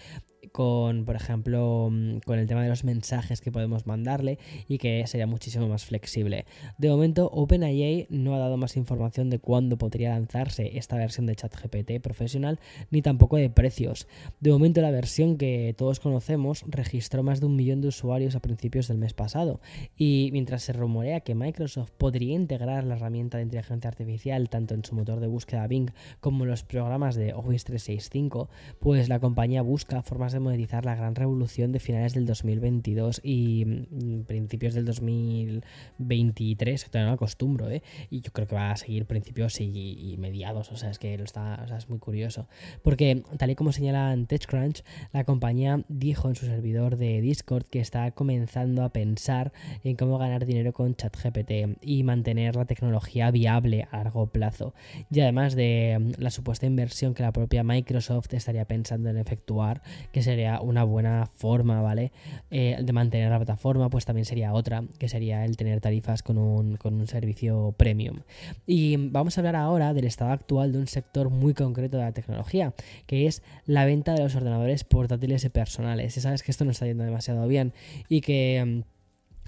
con, 0.52 1.04
por 1.04 1.16
ejemplo, 1.16 1.88
mm, 1.90 2.18
con 2.26 2.38
el 2.38 2.46
tema 2.46 2.62
de 2.62 2.68
los 2.68 2.84
mensajes 2.84 3.40
que 3.40 3.50
podemos 3.50 3.86
mandarle 3.86 4.38
y 4.68 4.78
que 4.78 5.06
sería 5.06 5.26
muchísimo 5.26 5.66
más 5.66 5.84
flexible. 5.84 6.44
De 6.78 6.90
momento, 6.90 7.28
OpenAI 7.32 8.06
no 8.10 8.34
ha 8.34 8.38
dado 8.38 8.56
más 8.56 8.76
información 8.76 9.30
de 9.30 9.38
cuándo 9.38 9.78
podría 9.78 10.10
lanzarse 10.10 10.76
esta 10.78 10.96
versión 10.96 11.26
de 11.26 11.36
ChatGPT 11.36 12.00
profesional, 12.02 12.60
ni 12.90 13.02
tampoco 13.02 13.36
de 13.36 13.50
precios. 13.50 14.06
De 14.40 14.50
momento, 14.50 14.80
la 14.82 14.90
versión 14.90 15.38
que 15.38 15.74
todos 15.76 16.00
conocemos 16.00 16.64
registró 16.68 17.22
más 17.22 17.40
de 17.40 17.46
un 17.46 17.56
millón 17.56 17.80
de 17.80 17.88
usuarios 17.88 18.36
a 18.36 18.40
principios 18.40 18.88
del 18.88 18.98
mes 18.98 19.14
pasado, 19.14 19.60
y 19.96 20.30
mientras 20.32 20.62
se 20.62 20.72
rumorea 20.72 21.20
que 21.20 21.34
Microsoft 21.34 21.90
podría 21.96 22.34
integrar 22.34 22.84
la 22.84 22.96
herramienta 22.96 23.38
de 23.38 23.44
inteligencia 23.44 23.88
artificial 23.88 24.48
tanto 24.50 24.74
en 24.74 24.84
su 24.84 24.94
motor 24.94 25.20
de 25.20 25.26
búsqueda 25.26 25.66
Bing 25.66 25.90
como 26.20 26.44
en 26.44 26.50
los 26.50 26.62
programas 26.62 27.14
de 27.14 27.32
Office 27.32 27.64
365, 27.64 28.48
pues 28.80 29.08
la 29.08 29.20
compañía 29.20 29.62
busca 29.62 30.02
formas 30.02 30.32
de 30.32 30.40
monetizar 30.42 30.84
la 30.84 30.94
gran 30.94 31.14
revolución 31.14 31.72
de 31.72 31.80
finales 31.80 32.14
del 32.14 32.26
2022 32.26 33.20
y 33.22 33.64
mm, 33.64 34.24
principios 34.24 34.74
del 34.74 34.84
2023, 34.84 36.84
que 36.84 36.90
todavía 36.90 37.08
no 37.08 37.14
acostumbro, 37.14 37.70
¿eh? 37.70 37.82
Y 38.10 38.20
yo 38.20 38.32
creo 38.32 38.46
que 38.46 38.54
va 38.54 38.72
a 38.72 38.76
seguir 38.76 39.06
principios 39.06 39.60
y, 39.60 40.16
mediados, 40.18 40.70
o 40.70 40.76
sea, 40.76 40.90
es 40.90 40.98
que 40.98 41.16
lo 41.16 41.24
está, 41.24 41.66
es 41.76 41.88
muy 41.88 41.98
curioso. 41.98 42.48
Porque, 42.82 43.22
tal 43.38 43.50
y 43.50 43.54
como 43.54 43.72
señala 43.72 44.12
en 44.12 44.26
TechCrunch, 44.26 44.84
la 45.12 45.24
compañía 45.24 45.84
dijo 45.88 46.28
en 46.28 46.34
su 46.34 46.46
servidor 46.46 46.96
de 46.96 47.20
Discord 47.20 47.64
que 47.64 47.80
está 47.80 48.10
comenzando 48.10 48.84
a 48.84 48.92
pensar 48.92 49.52
en 49.84 49.96
cómo 49.96 50.18
ganar 50.18 50.46
dinero 50.46 50.72
con 50.72 50.94
ChatGPT 50.94 51.78
y 51.80 52.02
mantener 52.02 52.56
la 52.56 52.64
tecnología 52.64 53.30
viable 53.30 53.86
a 53.90 53.98
largo 53.98 54.26
plazo. 54.26 54.74
Y 55.10 55.20
además 55.20 55.54
de 55.54 55.98
mm, 55.98 56.22
la 56.22 56.30
supuesta 56.30 56.66
inversión 56.66 57.14
que 57.14 57.22
la 57.22 57.32
propia 57.32 57.62
Microsoft 57.62 58.32
estaría 58.32 58.66
pensando 58.66 59.10
en 59.10 59.18
efectuar, 59.18 59.82
que 60.12 60.22
sería 60.32 60.60
una 60.60 60.84
buena 60.84 61.26
forma, 61.26 61.80
¿vale? 61.80 62.12
Eh, 62.50 62.78
de 62.82 62.92
mantener 62.92 63.30
la 63.30 63.38
plataforma, 63.38 63.90
pues 63.90 64.04
también 64.04 64.24
sería 64.24 64.52
otra, 64.52 64.84
que 64.98 65.08
sería 65.08 65.44
el 65.44 65.56
tener 65.56 65.80
tarifas 65.80 66.22
con 66.22 66.38
un, 66.38 66.76
con 66.76 66.94
un 66.94 67.06
servicio 67.06 67.74
premium. 67.76 68.20
Y 68.66 68.96
vamos 68.96 69.36
a 69.36 69.40
hablar 69.40 69.56
ahora 69.56 69.94
del 69.94 70.06
estado 70.06 70.32
actual 70.32 70.72
de 70.72 70.78
un 70.78 70.86
sector 70.86 71.30
muy 71.30 71.54
concreto 71.54 71.96
de 71.96 72.04
la 72.04 72.12
tecnología, 72.12 72.74
que 73.06 73.26
es 73.26 73.42
la 73.66 73.84
venta 73.84 74.14
de 74.14 74.22
los 74.22 74.34
ordenadores 74.34 74.84
portátiles 74.84 75.44
y 75.44 75.48
personales. 75.48 76.14
Ya 76.14 76.22
sabes 76.22 76.42
que 76.42 76.50
esto 76.50 76.64
no 76.64 76.70
está 76.70 76.86
yendo 76.86 77.04
demasiado 77.04 77.46
bien 77.46 77.72
y 78.08 78.20
que 78.20 78.84
mm, 78.84 78.92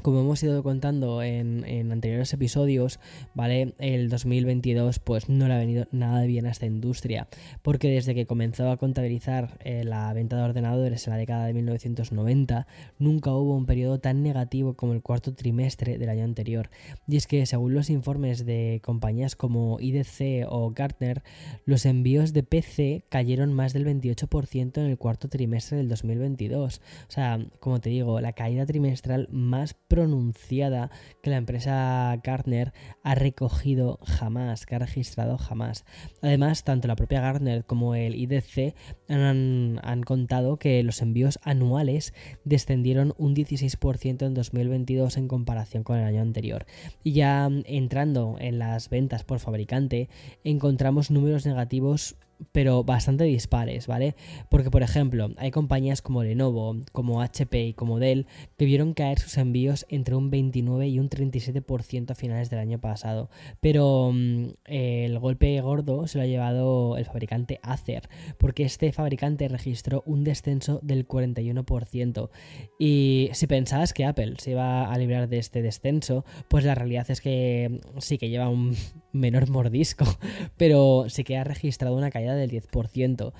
como 0.03 0.21
hemos 0.21 0.43
ido 0.43 0.63
contando 0.63 1.23
en, 1.23 1.65
anteriores 1.91 2.33
episodios, 2.33 3.01
¿vale? 3.35 3.75
El 3.79 4.09
2022 4.09 4.99
pues 4.99 5.29
no 5.29 5.49
le 5.49 5.55
ha 5.55 5.59
venido 5.59 5.87
nada 5.93 6.25
bien 6.25 6.47
a 6.47 6.51
esta 6.51 6.67
industria, 6.67 7.29
porque 7.63 7.89
desde 7.89 8.15
que 8.15 8.27
comenzó 8.27 8.71
a 8.71 8.77
contabilizar 8.77 9.59
eh, 9.65 9.85
la 9.85 10.13
venta 10.13 10.37
de 10.37 10.43
ordenadores 10.43 11.07
en 11.07 11.13
la 11.13 11.19
década 11.19 11.47
de 11.47 11.55
1990, 11.55 12.67
nunca 12.99 13.33
hubo 13.33 13.57
un 13.57 13.67
periodo 13.67 13.99
tan 13.99 14.23
negativo 14.23 14.75
como 14.75 14.93
el 14.93 15.03
cuarto 15.03 15.35
trimestre 15.35 15.99
del 15.99 16.09
año 16.09 16.25
anterior. 16.25 16.71
Y 17.09 17.17
es 17.17 17.27
que 17.27 17.47
según 17.47 17.75
los 17.75 17.91
informes 17.91 18.45
de 18.45 18.81
compañías 18.85 19.37
como 19.37 19.79
IDC 19.81 20.47
o 20.49 20.73
Gartner, 20.73 21.23
los 21.65 21.87
envíos 21.87 22.33
de 22.33 22.43
PC 22.43 23.05
cayeron 23.09 23.53
más 23.53 23.73
del 23.73 23.87
28% 23.87 24.79
en 24.79 24.85
el 24.85 24.99
cuarto 24.99 25.29
trimestre 25.29 25.79
del 25.79 25.89
2022. 25.89 26.81
O 27.09 27.11
sea, 27.11 27.39
como 27.61 27.81
te 27.81 27.91
digo, 27.91 28.21
la 28.21 28.33
caída 28.33 28.67
trimestral 28.67 29.29
más 29.31 29.75
pronunciada 29.89 30.91
que 31.23 31.31
la 31.31 31.37
empresa 31.37 32.19
Gartner 32.23 32.73
ha 33.03 33.15
recogido 33.15 33.99
jamás, 34.03 34.67
que 34.67 34.75
ha 34.75 34.79
registrado 34.79 35.39
jamás. 35.39 35.85
Además, 36.23 36.65
tanto 36.65 36.89
la 36.89 36.97
propia 36.97 37.21
Gartner 37.21 37.65
como 37.65 37.95
el 37.95 38.15
IDC 38.15 38.75
han, 39.09 39.81
han 39.83 40.03
contado 40.03 40.59
que 40.59 40.83
los 40.83 41.03
envíos 41.03 41.39
anuales 41.43 42.15
descendieron 42.45 43.15
un 43.19 43.35
16% 43.35 44.27
en 44.27 44.35
2022 44.35 45.17
en 45.17 45.29
comparación 45.29 45.85
con 45.85 45.99
el 45.99 46.05
año 46.05 46.23
anterior. 46.23 46.67
Y 47.03 47.13
ya 47.13 47.49
entrando 47.65 48.37
en 48.39 48.59
las 48.59 48.89
ventas 48.91 49.25
por 49.25 49.39
fabricante, 49.39 50.09
encontramos 50.45 51.11
números 51.11 51.47
negativos 51.47 52.17
pero 52.53 52.85
bastante 52.85 53.25
dispares, 53.25 53.87
¿vale? 53.87 54.15
Porque, 54.49 54.71
por 54.71 54.83
ejemplo, 54.83 55.31
hay 55.37 55.51
compañías 55.51 56.03
como 56.03 56.23
Lenovo, 56.23 56.77
como 56.93 57.23
HP 57.23 57.67
y 57.67 57.75
como 57.75 57.99
Dell 57.99 58.27
que 58.57 58.65
vieron 58.65 58.95
caer 58.95 59.19
sus 59.19 59.37
envíos 59.39 59.87
entre 59.89 60.15
un 60.15 60.31
29 60.31 60.89
y 60.89 60.99
un 60.99 61.09
37% 61.09 62.11
a 62.11 62.15
finales 62.15 62.51
del 62.51 62.61
año 62.61 62.81
pasado. 62.81 63.31
Pero 63.61 64.11
mm, 64.13 64.47
el 64.67 65.19
golpe 65.19 65.61
gordo 65.61 66.07
se 66.07 66.19
lo 66.19 66.25
ha 66.25 66.27
llevado 66.27 66.97
el 66.97 67.05
fabricante 67.05 67.61
Acer, 67.63 68.09
porque 68.39 68.65
este 68.65 68.93
fabricante 68.93 69.49
registró 69.49 70.03
un 70.07 70.25
descenso 70.25 70.81
del 70.83 71.07
41%. 71.07 72.31
Y 72.79 73.31
si 73.33 73.47
pensabas 73.47 73.93
que 73.93 74.05
Apple 74.05 74.35
se 74.39 74.53
iba 74.53 74.91
a 74.91 74.99
librar 74.99 75.29
de 75.29 75.39
este 75.39 75.63
descenso, 75.63 76.25
pues 76.49 76.65
la 76.65 76.75
realidad 76.75 77.11
es 77.11 77.21
que 77.21 77.81
sí 77.99 78.19
que 78.19 78.29
lleva 78.29 78.49
un 78.49 78.77
menor 79.13 79.49
mordisco, 79.51 80.05
pero 80.57 81.07
sí 81.09 81.25
que 81.25 81.37
ha 81.37 81.45
registrado 81.45 81.97
una 81.97 82.11
caída 82.11 82.24
del 82.33 82.51
10%. 82.51 83.33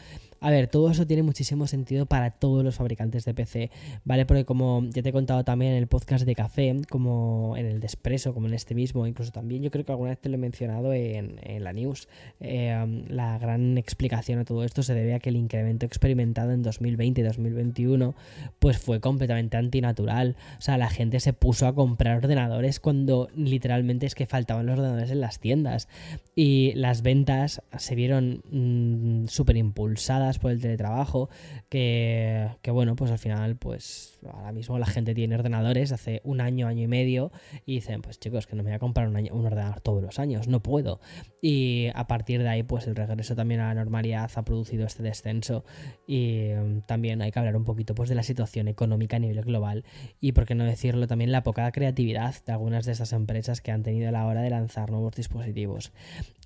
A 0.45 0.51
ver, 0.51 0.69
todo 0.69 0.91
eso 0.91 1.07
tiene 1.07 1.23
muchísimo 1.23 1.67
sentido 1.67 2.05
para 2.05 2.33
todos 2.33 2.63
los 2.63 2.75
fabricantes 2.75 3.25
de 3.25 3.33
PC, 3.33 3.71
¿vale? 4.05 4.27
Porque 4.27 4.45
como 4.45 4.85
ya 4.91 5.03
te 5.03 5.09
he 5.09 5.13
contado 5.13 5.43
también 5.43 5.73
en 5.73 5.79
el 5.79 5.87
podcast 5.87 6.27
de 6.27 6.35
café, 6.35 6.77
como 6.91 7.55
en 7.57 7.65
el 7.65 7.81
de 7.81 7.87
Espresso, 7.87 8.35
como 8.35 8.47
en 8.49 8.53
este 8.53 8.75
mismo, 8.75 9.07
incluso 9.07 9.33
también 9.33 9.63
yo 9.63 9.71
creo 9.71 9.87
que 9.87 9.93
alguna 9.93 10.11
vez 10.11 10.19
te 10.19 10.29
lo 10.29 10.35
he 10.35 10.39
mencionado 10.39 10.93
en, 10.93 11.41
la 11.65 11.73
news, 11.73 12.09
eh, 12.41 13.05
la 13.09 13.39
gran 13.39 13.79
explicación 13.79 14.39
a 14.39 14.45
todo 14.45 14.65
esto 14.65 14.83
se 14.83 14.93
debe 14.93 15.15
a 15.15 15.19
que 15.19 15.31
el 15.31 15.37
incremento 15.37 15.87
experimentado 15.87 16.53
en 16.53 16.63
2020 16.63 17.23
y 17.23 17.25
2021 17.25 18.15
pues 18.59 18.77
fue 18.77 19.01
completamente 19.01 19.57
antinatural. 19.57 20.37
O 20.59 20.61
sea, 20.61 20.77
la 20.77 20.91
gente 20.91 21.21
se 21.21 21.33
puso 21.33 21.67
a 21.67 21.75
comprar 21.75 22.19
ordenadores 22.19 22.81
cuando 22.81 23.31
literalmente 23.35 24.05
es 24.05 24.15
que 24.15 24.27
faltaban 24.27 24.67
los 24.67 24.79
ordenadores 24.79 25.11
en 25.11 25.23
las 25.23 25.41
tiendas 25.41 25.89
y 26.37 26.75
las 26.75 27.01
ventas 27.01 27.63
se 27.79 27.95
vieron 27.95 28.43
mm, 28.51 29.29
súper 29.29 29.57
impulsadas 29.57 30.34
por 30.39 30.51
el 30.51 30.61
teletrabajo, 30.61 31.29
que, 31.69 32.51
bueno, 32.73 32.97
pues 32.97 33.11
al 33.11 33.19
final, 33.19 33.57
pues 33.57 34.19
ahora 34.33 34.53
mismo 34.53 34.79
la 34.79 34.87
gente 34.87 35.15
tiene 35.15 35.35
ordenadores 35.35 35.93
hace 35.93 36.21
un 36.25 36.41
año, 36.41 36.67
año 36.67 36.83
y 36.83 36.87
medio, 36.87 37.33
y 37.67 37.75
dicen, 37.75 38.03
pues 38.03 38.19
chicos, 38.19 38.47
que 38.47 38.57
no 38.57 38.63
me 38.63 38.71
voy 38.71 38.77
a 38.77 38.79
comprar 38.79 39.09
un, 39.09 39.17
un 39.17 39.47
ordenador 39.47 39.81
todos 39.81 40.03
los 40.03 40.19
años, 40.19 40.49
no 40.49 40.63
puedo. 40.63 41.01
Y 41.41 41.89
a 41.95 42.07
partir 42.07 42.43
de 42.43 42.49
ahí, 42.49 42.63
pues 42.63 42.87
el 42.87 42.97
regreso 42.97 43.35
también 43.35 43.61
a 43.61 43.69
la 43.69 43.75
normalidad 43.75 44.31
ha 44.35 44.45
producido 44.45 44.87
este 44.87 45.03
descenso, 45.03 45.65
y 46.07 46.51
mm, 46.55 46.81
también 46.87 47.23
hay 47.23 47.31
que 47.31 47.39
hablar 47.39 47.57
un 47.57 47.65
poquito 47.65 47.95
pues 47.95 48.09
de 48.09 48.15
la 48.15 48.23
situación 48.23 48.69
económica 48.69 49.17
a 49.17 49.21
nivel 49.21 49.43
global, 49.43 49.85
y 50.21 50.33
por 50.33 50.47
qué 50.47 50.55
no 50.55 50.65
decirlo, 50.65 51.07
también 51.07 51.33
la 51.33 51.43
poca 51.43 51.71
creatividad 51.73 52.35
de 52.45 52.53
algunas 52.53 52.87
de 52.87 52.93
estas 52.93 53.13
empresas 53.13 53.61
que 53.61 53.73
han 53.73 53.83
tenido 53.83 54.09
a 54.09 54.13
la 54.13 54.27
hora 54.27 54.43
de 54.43 54.51
lanzar 54.51 54.91
nuevos 54.91 55.15
dispositivos. 55.15 55.93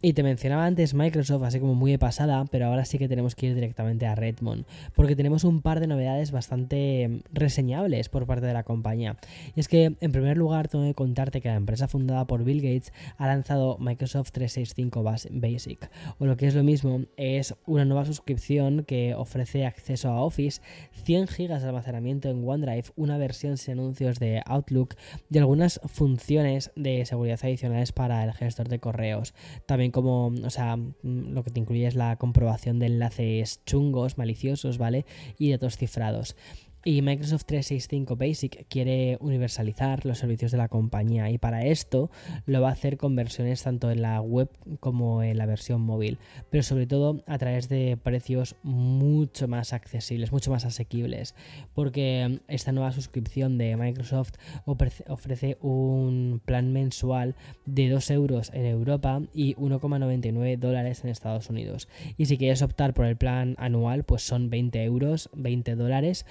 Y 0.01 0.13
te 0.13 0.23
mencionaba 0.23 0.65
antes 0.65 0.95
Microsoft, 0.95 1.43
así 1.43 1.59
como 1.59 1.75
muy 1.75 1.91
de 1.91 1.99
pasada, 1.99 2.45
pero 2.51 2.67
ahora 2.67 2.85
sí 2.85 2.99
que 2.99 3.09
tenemos 3.09 3.35
que 3.35 3.47
ir 3.47 3.55
directamente 3.55 3.68
a 3.77 4.15
Redmond, 4.15 4.65
porque 4.95 5.17
tenemos 5.17 5.45
un 5.45 5.63
par 5.63 5.81
de 5.81 5.87
novedades 5.87 6.31
bastante 6.31 7.09
mm, 7.09 7.21
reseñables 7.33 8.09
por 8.09 8.27
parte 8.27 8.47
de 8.47 8.53
la 8.53 8.63
compañía. 8.63 9.17
Y 9.55 9.61
es 9.61 9.69
que, 9.69 9.97
en 10.01 10.13
primer 10.13 10.37
lugar, 10.37 10.69
tengo 10.69 10.85
que 10.85 10.95
contarte 10.95 11.41
que 11.41 11.49
la 11.49 11.55
empresa 11.55 11.89
fundada 11.89 12.27
por 12.27 12.45
Bill 12.45 12.61
Gates 12.61 12.93
ha 13.17 13.27
lanzado 13.27 13.79
Microsoft 13.79 14.33
365 14.33 15.03
Basic, 15.31 15.91
o 16.19 16.27
lo 16.27 16.37
que 16.37 16.47
es 16.47 16.55
lo 16.55 16.63
mismo, 16.63 17.03
es 17.17 17.55
una 17.67 17.85
nueva 17.85 18.05
suscripción 18.05 18.85
que 18.85 19.15
ofrece 19.15 19.67
acceso 19.67 20.11
a 20.11 20.23
Office, 20.23 20.61
100 21.05 21.27
GB 21.27 21.49
de 21.61 21.67
almacenamiento 21.67 22.29
en 22.29 22.47
OneDrive, 22.47 22.85
una 22.97 23.19
versión 23.19 23.57
sin 23.57 23.75
anuncios 23.75 24.19
de 24.19 24.43
Outlook 24.47 24.95
y 25.31 25.39
algunas 25.39 25.81
funciones 25.87 26.71
de 26.77 27.05
seguridad 27.05 27.41
adicionales 27.43 27.93
para 27.93 28.25
el 28.25 28.33
gestor 28.33 28.69
de 28.69 28.79
correos. 28.79 29.35
También 29.67 29.91
como, 29.91 30.27
o 30.27 30.51
sea, 30.51 30.77
mm, 30.77 31.33
lo 31.33 31.43
que 31.45 31.51
te 31.51 31.61
incluye 31.61 31.87
es 31.87 31.95
la 31.95 32.17
comprobación 32.17 32.79
de 32.79 32.87
enlaces 32.87 33.58
chungos, 33.67 34.19
maliciosos, 34.19 34.79
¿vale? 34.79 35.05
Y 35.39 35.51
datos 35.51 35.77
cifrados. 35.77 36.37
Y 36.85 37.03
Microsoft 37.03 37.45
365 37.47 38.17
Basic 38.17 38.67
quiere 38.69 39.19
universalizar 39.21 40.07
los 40.07 40.19
servicios 40.19 40.53
de 40.53 40.59
la 40.59 40.69
compañía 40.69 41.29
y 41.31 41.37
para 41.37 41.67
esto 41.67 42.11
lo 42.47 42.61
va 42.61 42.69
a 42.69 42.73
hacer 42.73 42.97
con 42.97 43.17
versiones 43.17 43.63
tanto 43.63 43.91
en 43.91 44.01
la 44.01 44.21
web 44.21 44.49
como 44.79 45.23
en 45.23 45.39
la 45.39 45.47
versión 45.47 45.81
móvil, 45.83 46.19
pero 46.51 46.63
sobre 46.63 46.87
todo 46.87 47.25
a 47.27 47.37
través 47.37 47.69
de 47.69 47.99
precios 48.03 48.55
mucho 48.63 49.49
más 49.49 49.73
accesibles, 49.73 50.31
mucho 50.31 50.51
más 50.51 50.65
asequibles, 50.65 51.35
porque 51.75 52.41
esta 52.47 52.73
nueva 52.73 52.93
suscripción 52.93 53.59
de 53.59 53.77
Microsoft 53.77 54.35
ofrece 54.65 55.59
un 55.61 56.41
plan 56.45 56.73
mensual 56.73 57.35
de 57.67 57.89
2 57.89 58.11
euros 58.13 58.51
en 58.55 58.67
Europa 58.67 59.21
y 59.35 59.55
1,99 59.57 60.59
dólares 60.59 61.03
en 61.03 61.11
Estados 61.11 61.51
Unidos. 61.51 61.89
Y 62.17 62.27
si 62.27 62.39
quieres 62.39 62.63
optar 62.63 62.95
por 62.95 63.07
el 63.07 63.17
plan 63.17 63.57
anual, 63.59 64.05
pues 64.05 64.23
son 64.23 64.49
20 64.49 64.85
euros, 64.85 65.29
20 65.35 65.75
dólares, 65.75 66.25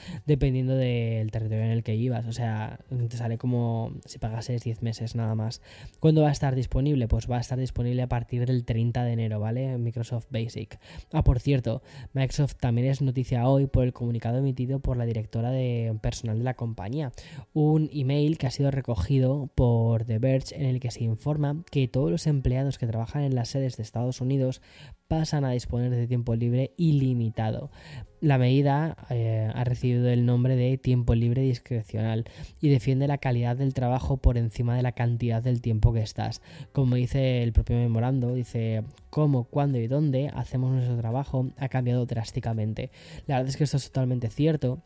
dependiendo 0.48 0.76
del 0.78 1.30
territorio 1.30 1.66
en 1.66 1.72
el 1.72 1.84
que 1.84 1.96
ibas. 1.96 2.26
O 2.26 2.32
sea, 2.32 2.80
te 3.10 3.18
sale 3.18 3.38
como 3.38 3.94
si 4.06 4.18
pagases 4.18 4.64
10 4.64 4.82
meses 4.82 5.16
nada 5.16 5.36
más. 5.36 5.62
¿Cuándo 6.00 6.22
va 6.22 6.30
a 6.30 6.32
estar 6.32 6.56
disponible? 6.56 7.10
Pues 7.10 7.30
va 7.30 7.38
a 7.38 7.42
estar 7.42 7.60
disponible 7.60 8.02
a 8.02 8.08
partir 8.08 8.46
del 8.46 8.64
30 8.64 9.04
de 9.04 9.12
enero, 9.12 9.40
¿vale? 9.42 9.78
Microsoft 9.78 10.28
Basic. 10.30 10.80
Ah, 11.12 11.24
por 11.24 11.42
cierto, 11.42 11.82
Microsoft 12.14 12.56
también 12.56 12.88
es 12.88 13.02
noticia 13.02 13.48
hoy 13.48 13.68
por 13.68 13.84
el 13.84 13.92
comunicado 13.92 14.38
emitido 14.38 14.80
por 14.80 14.96
la 14.96 15.06
directora 15.06 15.52
de 15.52 15.98
personal 16.02 16.38
de 16.38 16.46
la 16.46 16.54
compañía. 16.54 17.12
Un 17.54 17.90
email 17.92 18.38
que 18.38 18.48
ha 18.48 18.52
sido 18.52 18.72
recogido 18.72 19.50
por 19.54 20.06
The 20.06 20.20
Verge 20.20 20.56
en 20.56 20.66
el 20.66 20.80
que 20.80 20.92
se 20.92 21.04
informa 21.04 21.64
que 21.70 21.90
todos 21.90 22.10
los 22.10 22.26
empleados 22.26 22.78
que 22.78 22.88
trabajan 22.88 23.24
en 23.24 23.36
las 23.36 23.50
sedes 23.50 23.76
de 23.76 23.84
Estados 23.84 24.22
Unidos 24.22 24.62
pasan 25.08 25.46
a 25.46 25.52
disponer 25.52 25.92
de 25.92 26.08
tiempo 26.08 26.36
libre 26.36 26.72
ilimitado. 26.78 27.72
La 28.20 28.38
medida 28.38 28.98
eh, 29.10 29.52
ha 29.54 29.64
recibido 29.64 30.10
el 30.10 30.26
nombre 30.26 30.56
de 30.56 30.78
tiempo 30.78 31.14
libre 31.14 31.44
discrecional 31.44 32.26
y 32.60 32.70
defiende 32.70 33.08
la 33.08 33.20
calidad 33.20 33.56
del 33.56 33.74
trabajo 33.74 34.18
por 34.18 34.38
encima 34.38 34.76
de 34.76 34.82
la 34.82 34.94
cantidad 34.94 35.42
del 35.42 35.62
tiempo 35.62 35.94
que 35.94 36.02
estás. 36.02 36.42
Como 36.72 36.96
dice 36.96 37.44
el 37.44 37.54
propio 37.54 37.78
memorando, 37.78 38.34
dice 38.34 38.84
cómo, 39.12 39.44
cuándo 39.46 39.78
y 39.78 39.88
dónde 39.88 40.32
hacemos 40.34 40.72
nuestro 40.72 40.98
trabajo 40.98 41.52
ha 41.58 41.70
cambiado 41.70 42.06
drásticamente. 42.06 42.90
La 43.28 43.36
verdad 43.36 43.50
es 43.50 43.58
que 43.58 43.66
esto 43.66 43.78
es 43.78 43.86
totalmente 43.86 44.30
cierto 44.30 44.82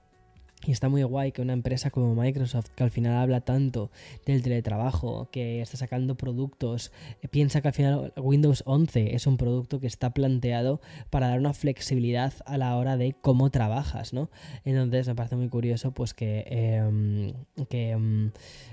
y 0.65 0.71
está 0.71 0.89
muy 0.89 1.01
guay 1.03 1.31
que 1.31 1.41
una 1.41 1.53
empresa 1.53 1.89
como 1.89 2.13
Microsoft, 2.13 2.67
que 2.75 2.83
al 2.83 2.91
final 2.91 3.17
habla 3.17 3.41
tanto 3.41 3.89
del 4.25 4.43
teletrabajo, 4.43 5.29
que 5.31 5.61
está 5.61 5.77
sacando 5.77 6.15
productos, 6.15 6.91
eh, 7.21 7.27
piensa 7.27 7.61
que 7.61 7.69
al 7.69 7.73
final 7.73 8.13
Windows 8.17 8.61
11 8.65 9.15
es 9.15 9.25
un 9.25 9.37
producto 9.37 9.79
que 9.79 9.87
está 9.87 10.11
planteado 10.11 10.79
para 11.09 11.29
dar 11.29 11.39
una 11.39 11.53
flexibilidad 11.53 12.33
a 12.45 12.57
la 12.57 12.75
hora 12.75 12.95
de 12.95 13.13
cómo 13.13 13.49
trabajas, 13.49 14.13
¿no? 14.13 14.29
Entonces 14.63 15.07
me 15.07 15.15
parece 15.15 15.35
muy 15.35 15.49
curioso 15.49 15.93
pues 15.93 16.13
que, 16.13 16.45
em, 16.47 17.33
que 17.67 17.91
em, 17.91 18.31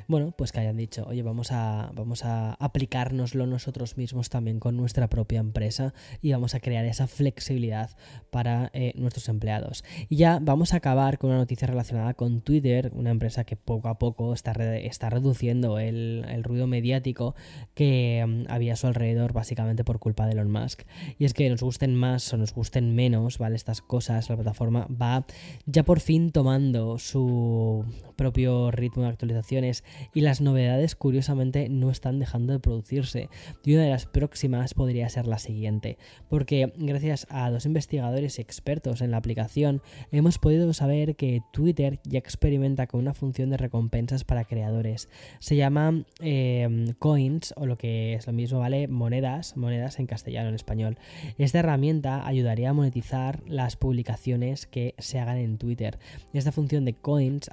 bueno, 0.08 0.34
pues 0.36 0.52
que 0.52 0.60
hayan 0.60 0.76
dicho, 0.76 1.06
oye, 1.08 1.22
vamos 1.22 1.52
a, 1.52 1.90
vamos 1.94 2.24
a 2.24 2.52
aplicárnoslo 2.54 3.46
nosotros 3.46 3.96
mismos 3.96 4.28
también 4.28 4.60
con 4.60 4.76
nuestra 4.76 5.08
propia 5.08 5.40
empresa 5.40 5.94
y 6.20 6.32
vamos 6.32 6.54
a 6.54 6.60
crear 6.60 6.84
esa 6.84 7.06
flexibilidad 7.06 7.90
para 8.30 8.70
eh, 8.74 8.92
nuestros 8.96 9.28
empleados. 9.28 9.84
Y 10.10 10.16
ya 10.16 10.38
vamos 10.42 10.74
a 10.74 10.76
acabar 10.78 11.18
con 11.18 11.30
una 11.30 11.38
noticia 11.38 11.66
relacionada 11.66 11.77
con 12.16 12.40
Twitter, 12.40 12.90
una 12.94 13.10
empresa 13.10 13.44
que 13.44 13.56
poco 13.56 13.88
a 13.88 13.98
poco 13.98 14.34
está, 14.34 14.52
está 14.76 15.10
reduciendo 15.10 15.78
el, 15.78 16.24
ruido 16.42 16.66
mediático 16.66 17.34
que 17.74 18.24
mm, 18.26 18.50
había 18.50 18.72
a 18.72 18.76
su 18.76 18.86
alrededor 18.86 19.32
básicamente 19.32 19.84
por 19.84 19.98
culpa 19.98 20.26
de 20.26 20.32
Elon 20.32 20.50
Musk. 20.50 20.82
Y 21.18 21.24
es 21.24 21.34
que 21.34 21.48
nos 21.48 21.62
gusten 21.62 21.94
más 21.94 22.32
o 22.32 22.36
nos 22.36 22.52
gusten 22.52 22.94
menos, 22.94 23.38
¿vale? 23.38 23.56
Estas 23.56 23.80
cosas, 23.80 24.28
la 24.28 24.36
plataforma 24.36 24.86
va 24.90 25.24
ya 25.66 25.84
por 25.84 26.00
fin 26.00 26.30
tomando 26.30 26.98
su 26.98 27.84
propio 28.16 28.70
ritmo 28.70 29.04
de 29.04 29.10
actualizaciones 29.10 29.84
y 30.12 30.22
las 30.22 30.40
novedades 30.40 30.96
curiosamente 30.96 31.68
no 31.68 31.90
están 31.90 32.18
dejando 32.18 32.52
de 32.52 32.58
producirse. 32.58 33.28
Y 33.64 33.74
una 33.74 33.84
de 33.84 33.90
las 33.90 34.06
próximas 34.06 34.74
podría 34.74 35.08
ser 35.08 35.26
la 35.26 35.38
siguiente, 35.38 35.98
porque 36.28 36.72
gracias 36.76 37.26
a 37.30 37.50
dos 37.50 37.66
investigadores 37.66 38.38
expertos 38.38 39.00
en 39.00 39.12
la 39.12 39.18
aplicación 39.18 39.82
hemos 40.10 40.38
podido 40.38 40.72
saber 40.72 41.16
que 41.16 41.40
Twitter 41.52 41.67
Twitter 41.68 42.00
ya 42.04 42.18
experimenta 42.18 42.86
con 42.86 43.00
una 43.00 43.12
función 43.12 43.50
de 43.50 43.58
recompensas 43.58 44.24
para 44.24 44.46
creadores. 44.46 45.10
Se 45.38 45.54
llama 45.54 46.02
em, 46.20 46.94
coins 46.98 47.52
o 47.58 47.66
lo 47.66 47.76
que 47.76 48.14
es 48.14 48.26
lo 48.26 48.32
mismo, 48.32 48.60
¿vale? 48.60 48.88
Monedas, 48.88 49.54
monedas 49.54 49.98
en 49.98 50.06
castellano, 50.06 50.48
en 50.48 50.54
español. 50.54 50.96
Esta 51.36 51.58
herramienta 51.58 52.26
ayudaría 52.26 52.70
a 52.70 52.72
monetizar 52.72 53.42
las 53.46 53.76
publicaciones 53.76 54.66
que 54.66 54.94
se 54.96 55.18
hagan 55.18 55.36
en 55.36 55.58
Twitter. 55.58 55.98
Esta 56.32 56.52
función 56.52 56.86
de 56.86 56.94
coins 56.94 57.50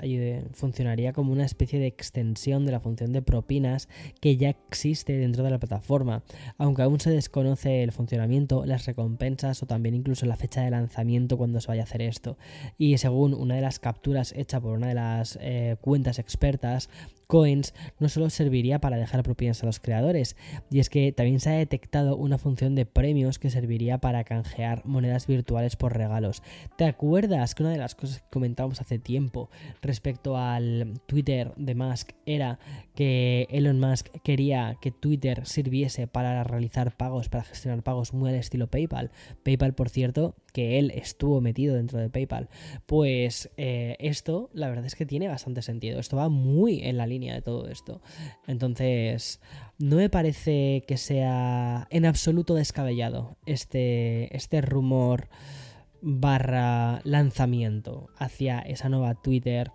funcionaría 0.54 1.12
como 1.12 1.34
una 1.34 1.44
especie 1.44 1.78
de 1.78 1.88
extensión 1.88 2.66
de 2.66 2.72
la 2.72 2.80
función 2.80 3.12
de 3.12 3.22
propinas 3.22 3.90
que 4.22 4.38
ya 4.38 4.48
existe 4.48 5.18
dentro 5.18 5.44
de 5.44 5.50
la 5.50 5.60
plataforma. 5.60 6.24
Aunque 6.58 6.84
aún 6.84 7.02
se 7.02 7.10
desconoce 7.10 7.84
el 7.84 7.92
funcionamiento, 7.92 8.66
las 8.66 8.86
recompensas 8.86 9.62
o 9.62 9.66
también 9.66 9.94
incluso 9.94 10.26
la 10.26 10.38
fecha 10.38 10.62
de 10.62 10.72
lanzamiento 10.72 11.38
cuando 11.38 11.60
se 11.60 11.68
vaya 11.68 11.82
a 11.82 11.84
hacer 11.84 12.02
esto. 12.02 12.38
Y 12.78 12.98
según 12.98 13.34
una 13.34 13.56
de 13.56 13.62
las 13.62 13.78
capturas 13.80 14.05
hecha 14.36 14.60
por 14.60 14.78
una 14.78 14.88
de 14.88 14.94
las 14.94 15.38
eh, 15.42 15.78
cuentas 15.82 16.20
expertas, 16.20 16.90
Coins 17.28 17.74
no 18.00 18.10
solo 18.10 18.30
serviría 18.30 18.80
para 18.80 18.98
dejar 18.98 19.24
propinas 19.24 19.62
a 19.64 19.66
los 19.66 19.80
creadores, 19.80 20.36
y 20.72 20.80
es 20.80 20.90
que 20.90 21.12
también 21.12 21.40
se 21.40 21.50
ha 21.50 21.54
detectado 21.54 22.16
una 22.16 22.38
función 22.38 22.76
de 22.76 22.86
premios 22.86 23.40
que 23.40 23.50
serviría 23.50 24.00
para 24.00 24.24
canjear 24.24 24.86
monedas 24.86 25.28
virtuales 25.28 25.76
por 25.76 25.98
regalos. 25.98 26.44
¿Te 26.78 26.86
acuerdas 26.86 27.56
que 27.56 27.64
una 27.64 27.72
de 27.72 27.78
las 27.78 27.96
cosas 27.96 28.20
que 28.20 28.30
comentábamos 28.30 28.82
hace 28.82 29.00
tiempo 29.00 29.50
respecto 29.82 30.38
al 30.38 30.94
Twitter 31.06 31.54
de 31.56 31.76
Musk 31.76 32.12
era 32.26 32.60
que 32.96 33.48
Elon 33.50 33.80
Musk 33.80 34.08
quería 34.24 34.78
que 34.82 34.92
Twitter 34.92 35.46
sirviese 35.46 36.08
para 36.08 36.44
realizar 36.44 36.96
pagos, 36.96 37.30
para 37.30 37.44
gestionar 37.44 37.84
pagos 37.84 38.14
muy 38.14 38.30
al 38.30 38.36
estilo 38.36 38.68
PayPal? 38.68 39.12
PayPal, 39.44 39.74
por 39.74 39.90
cierto, 39.90 40.36
que 40.54 40.80
él 40.80 40.92
estuvo 40.96 41.42
metido 41.42 41.76
dentro 41.76 42.00
de 42.00 42.10
PayPal. 42.10 42.50
Pues 42.86 43.50
eh, 43.58 43.96
esto, 44.00 44.50
la 44.54 44.70
verdad 44.70 44.86
es 44.86 44.96
que 44.96 45.06
tiene 45.06 45.28
bastante 45.28 45.62
sentido. 45.62 46.00
Esto 46.00 46.18
va 46.18 46.30
muy 46.30 46.82
en 46.84 46.98
la 46.98 47.08
línea 47.08 47.15
de 47.20 47.42
todo 47.42 47.68
esto. 47.68 48.02
Entonces, 48.48 49.40
no 49.80 49.98
me 49.98 50.10
parece 50.10 50.84
que 50.88 50.98
sea 50.98 51.88
en 51.90 52.06
absoluto 52.06 52.56
descabellado 52.56 53.38
este, 53.46 54.36
este 54.36 54.62
rumor 54.62 55.30
barra 56.02 57.02
lanzamiento 57.04 58.10
hacia 58.18 58.60
esa 58.60 58.90
nueva 58.90 59.16
Twitter 59.16 59.72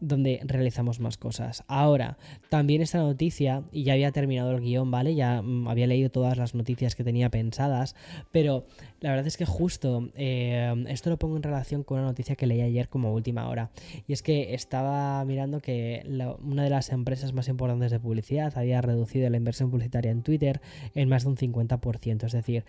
donde 0.00 0.40
realizamos 0.44 1.00
más 1.00 1.16
cosas. 1.16 1.64
Ahora, 1.68 2.18
también 2.48 2.82
esta 2.82 2.98
noticia, 2.98 3.64
y 3.72 3.84
ya 3.84 3.94
había 3.94 4.12
terminado 4.12 4.52
el 4.52 4.60
guion, 4.60 4.90
¿vale? 4.90 5.14
Ya 5.14 5.42
mm, 5.42 5.68
había 5.68 5.86
leído 5.86 6.10
todas 6.10 6.36
las 6.36 6.54
noticias 6.54 6.94
que 6.94 7.04
tenía 7.04 7.30
pensadas, 7.30 7.94
pero 8.32 8.66
la 9.00 9.10
verdad 9.10 9.26
es 9.26 9.36
que 9.36 9.46
justo 9.46 10.10
eh, 10.14 10.84
esto 10.88 11.10
lo 11.10 11.18
pongo 11.18 11.36
en 11.36 11.42
relación 11.42 11.82
con 11.82 11.98
una 11.98 12.08
noticia 12.08 12.36
que 12.36 12.46
leí 12.46 12.60
ayer 12.60 12.88
como 12.88 13.12
última 13.12 13.48
hora. 13.48 13.70
Y 14.06 14.12
es 14.12 14.22
que 14.22 14.54
estaba 14.54 15.24
mirando 15.24 15.60
que 15.60 16.02
una 16.42 16.64
de 16.64 16.70
las 16.70 16.90
empresas 16.90 17.32
más 17.32 17.48
importantes 17.48 17.90
de 17.90 18.00
publicidad 18.00 18.56
había 18.56 18.80
reducido 18.80 19.28
la 19.30 19.36
inversión 19.36 19.70
publicitaria 19.70 20.10
en 20.10 20.22
Twitter 20.22 20.60
en 20.94 21.08
más 21.08 21.24
de 21.24 21.30
un 21.30 21.36
50%. 21.36 22.24
Es 22.24 22.32
decir, 22.32 22.64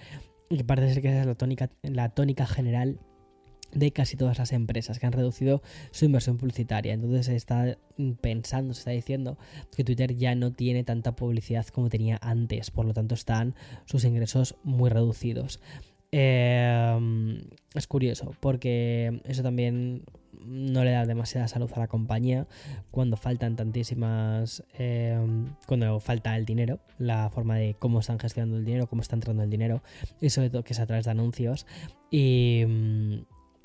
y 0.49 0.63
parece 0.63 1.01
que 1.01 1.09
esa 1.09 1.21
es 1.21 1.25
la 1.25 1.35
tónica, 1.35 1.69
la 1.83 2.09
tónica 2.09 2.45
general 2.45 2.99
de 3.73 3.91
casi 3.91 4.17
todas 4.17 4.37
las 4.37 4.53
empresas 4.53 4.99
que 4.99 5.05
han 5.05 5.13
reducido 5.13 5.61
su 5.91 6.05
inversión 6.05 6.37
publicitaria. 6.37 6.93
Entonces 6.93 7.27
se 7.27 7.35
está 7.35 7.77
pensando, 8.21 8.73
se 8.73 8.79
está 8.79 8.91
diciendo 8.91 9.37
que 9.75 9.83
Twitter 9.83 10.15
ya 10.15 10.35
no 10.35 10.51
tiene 10.53 10.83
tanta 10.83 11.15
publicidad 11.15 11.65
como 11.67 11.89
tenía 11.89 12.17
antes, 12.21 12.71
por 12.71 12.85
lo 12.85 12.93
tanto 12.93 13.15
están 13.15 13.55
sus 13.85 14.03
ingresos 14.05 14.55
muy 14.63 14.89
reducidos. 14.89 15.59
Em, 16.11 17.41
es 17.75 17.85
curioso 17.85 18.33
porque 18.39 19.21
eso 19.25 19.43
también 19.43 20.03
no 20.45 20.85
le 20.85 20.91
da 20.91 21.05
demasiada 21.05 21.49
salud 21.49 21.69
a 21.75 21.79
la 21.79 21.87
compañía 21.87 22.47
cuando 22.91 23.17
faltan 23.17 23.57
tantísimas 23.57 24.63
em, 24.77 25.53
cuando 25.65 25.99
falta 25.99 26.37
el 26.37 26.45
dinero 26.45 26.79
la 26.97 27.29
forma 27.29 27.57
de 27.57 27.75
cómo 27.77 27.99
están 27.99 28.19
gestionando 28.19 28.57
el 28.57 28.63
dinero 28.63 28.87
cómo 28.87 29.01
está 29.01 29.15
entrando 29.15 29.43
el 29.43 29.49
dinero 29.49 29.83
y 30.21 30.29
sobre 30.29 30.49
todo 30.49 30.63
que 30.63 30.71
es 30.73 30.79
a 30.79 30.85
través 30.85 31.05
de 31.05 31.11
anuncios 31.11 31.65
y 32.09 32.63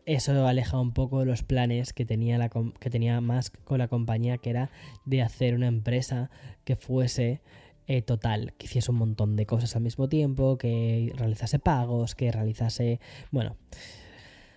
eso 0.07 0.47
aleja 0.47 0.81
un 0.81 0.93
poco 0.93 1.25
los 1.25 1.43
planes 1.43 1.93
que 1.93 2.05
tenía, 2.05 2.39
la, 2.39 2.49
que 2.49 2.91
tenía 2.91 3.21
Musk 3.21 3.57
con 3.65 3.79
la 3.79 3.89
compañía, 3.89 4.39
que 4.39 4.51
era 4.51 4.71
de 5.05 5.23
hacer 5.23 5.55
una 5.55 5.69
empresa 5.69 6.31
que 6.65 6.77
fuese 6.77 7.41
eh, 7.89 8.03
total, 8.03 8.55
que 8.59 8.67
hiciese 8.67 8.91
un 8.91 8.99
montón 8.99 9.37
de 9.37 9.45
cosas 9.45 9.75
al 9.77 9.83
mismo 9.83 10.09
tiempo, 10.09 10.57
que 10.57 11.13
realizase 11.17 11.59
pagos, 11.59 12.15
que 12.15 12.31
realizase, 12.31 13.01
bueno, 13.31 13.57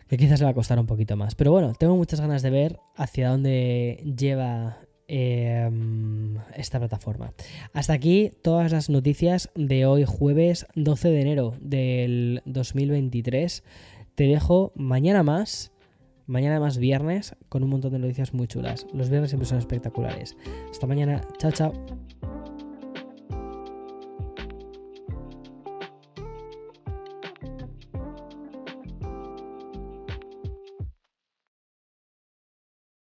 que 0.07 0.17
quizás 0.17 0.39
le 0.39 0.45
va 0.45 0.51
a 0.51 0.55
costar 0.55 0.79
un 0.79 0.85
poquito 0.85 1.17
más. 1.17 1.35
Pero 1.35 1.51
bueno, 1.51 1.73
tengo 1.73 1.95
muchas 1.95 2.21
ganas 2.21 2.41
de 2.41 2.49
ver 2.49 2.79
hacia 2.95 3.29
dónde 3.29 4.03
lleva 4.17 4.77
em, 5.07 6.37
esta 6.55 6.79
plataforma. 6.79 7.33
Hasta 7.73 7.93
aquí 7.93 8.31
todas 8.43 8.71
las 8.71 8.89
noticias 8.89 9.49
de 9.55 9.85
hoy 9.85 10.05
jueves 10.05 10.67
12 10.75 11.09
de 11.09 11.21
enero 11.21 11.55
del 11.59 12.41
2023. 12.45 13.63
Te 14.15 14.23
dejo 14.23 14.71
mañana 14.75 15.23
más, 15.23 15.73
mañana 16.25 16.59
más 16.61 16.77
viernes, 16.77 17.35
con 17.49 17.63
un 17.63 17.69
montón 17.69 17.91
de 17.91 17.99
noticias 17.99 18.33
muy 18.33 18.47
chulas. 18.47 18.87
Los 18.93 19.09
viernes 19.09 19.29
siempre 19.29 19.47
son 19.47 19.57
espectaculares. 19.57 20.37
Hasta 20.71 20.87
mañana, 20.87 21.21
chao, 21.37 21.51
chao. 21.51 21.73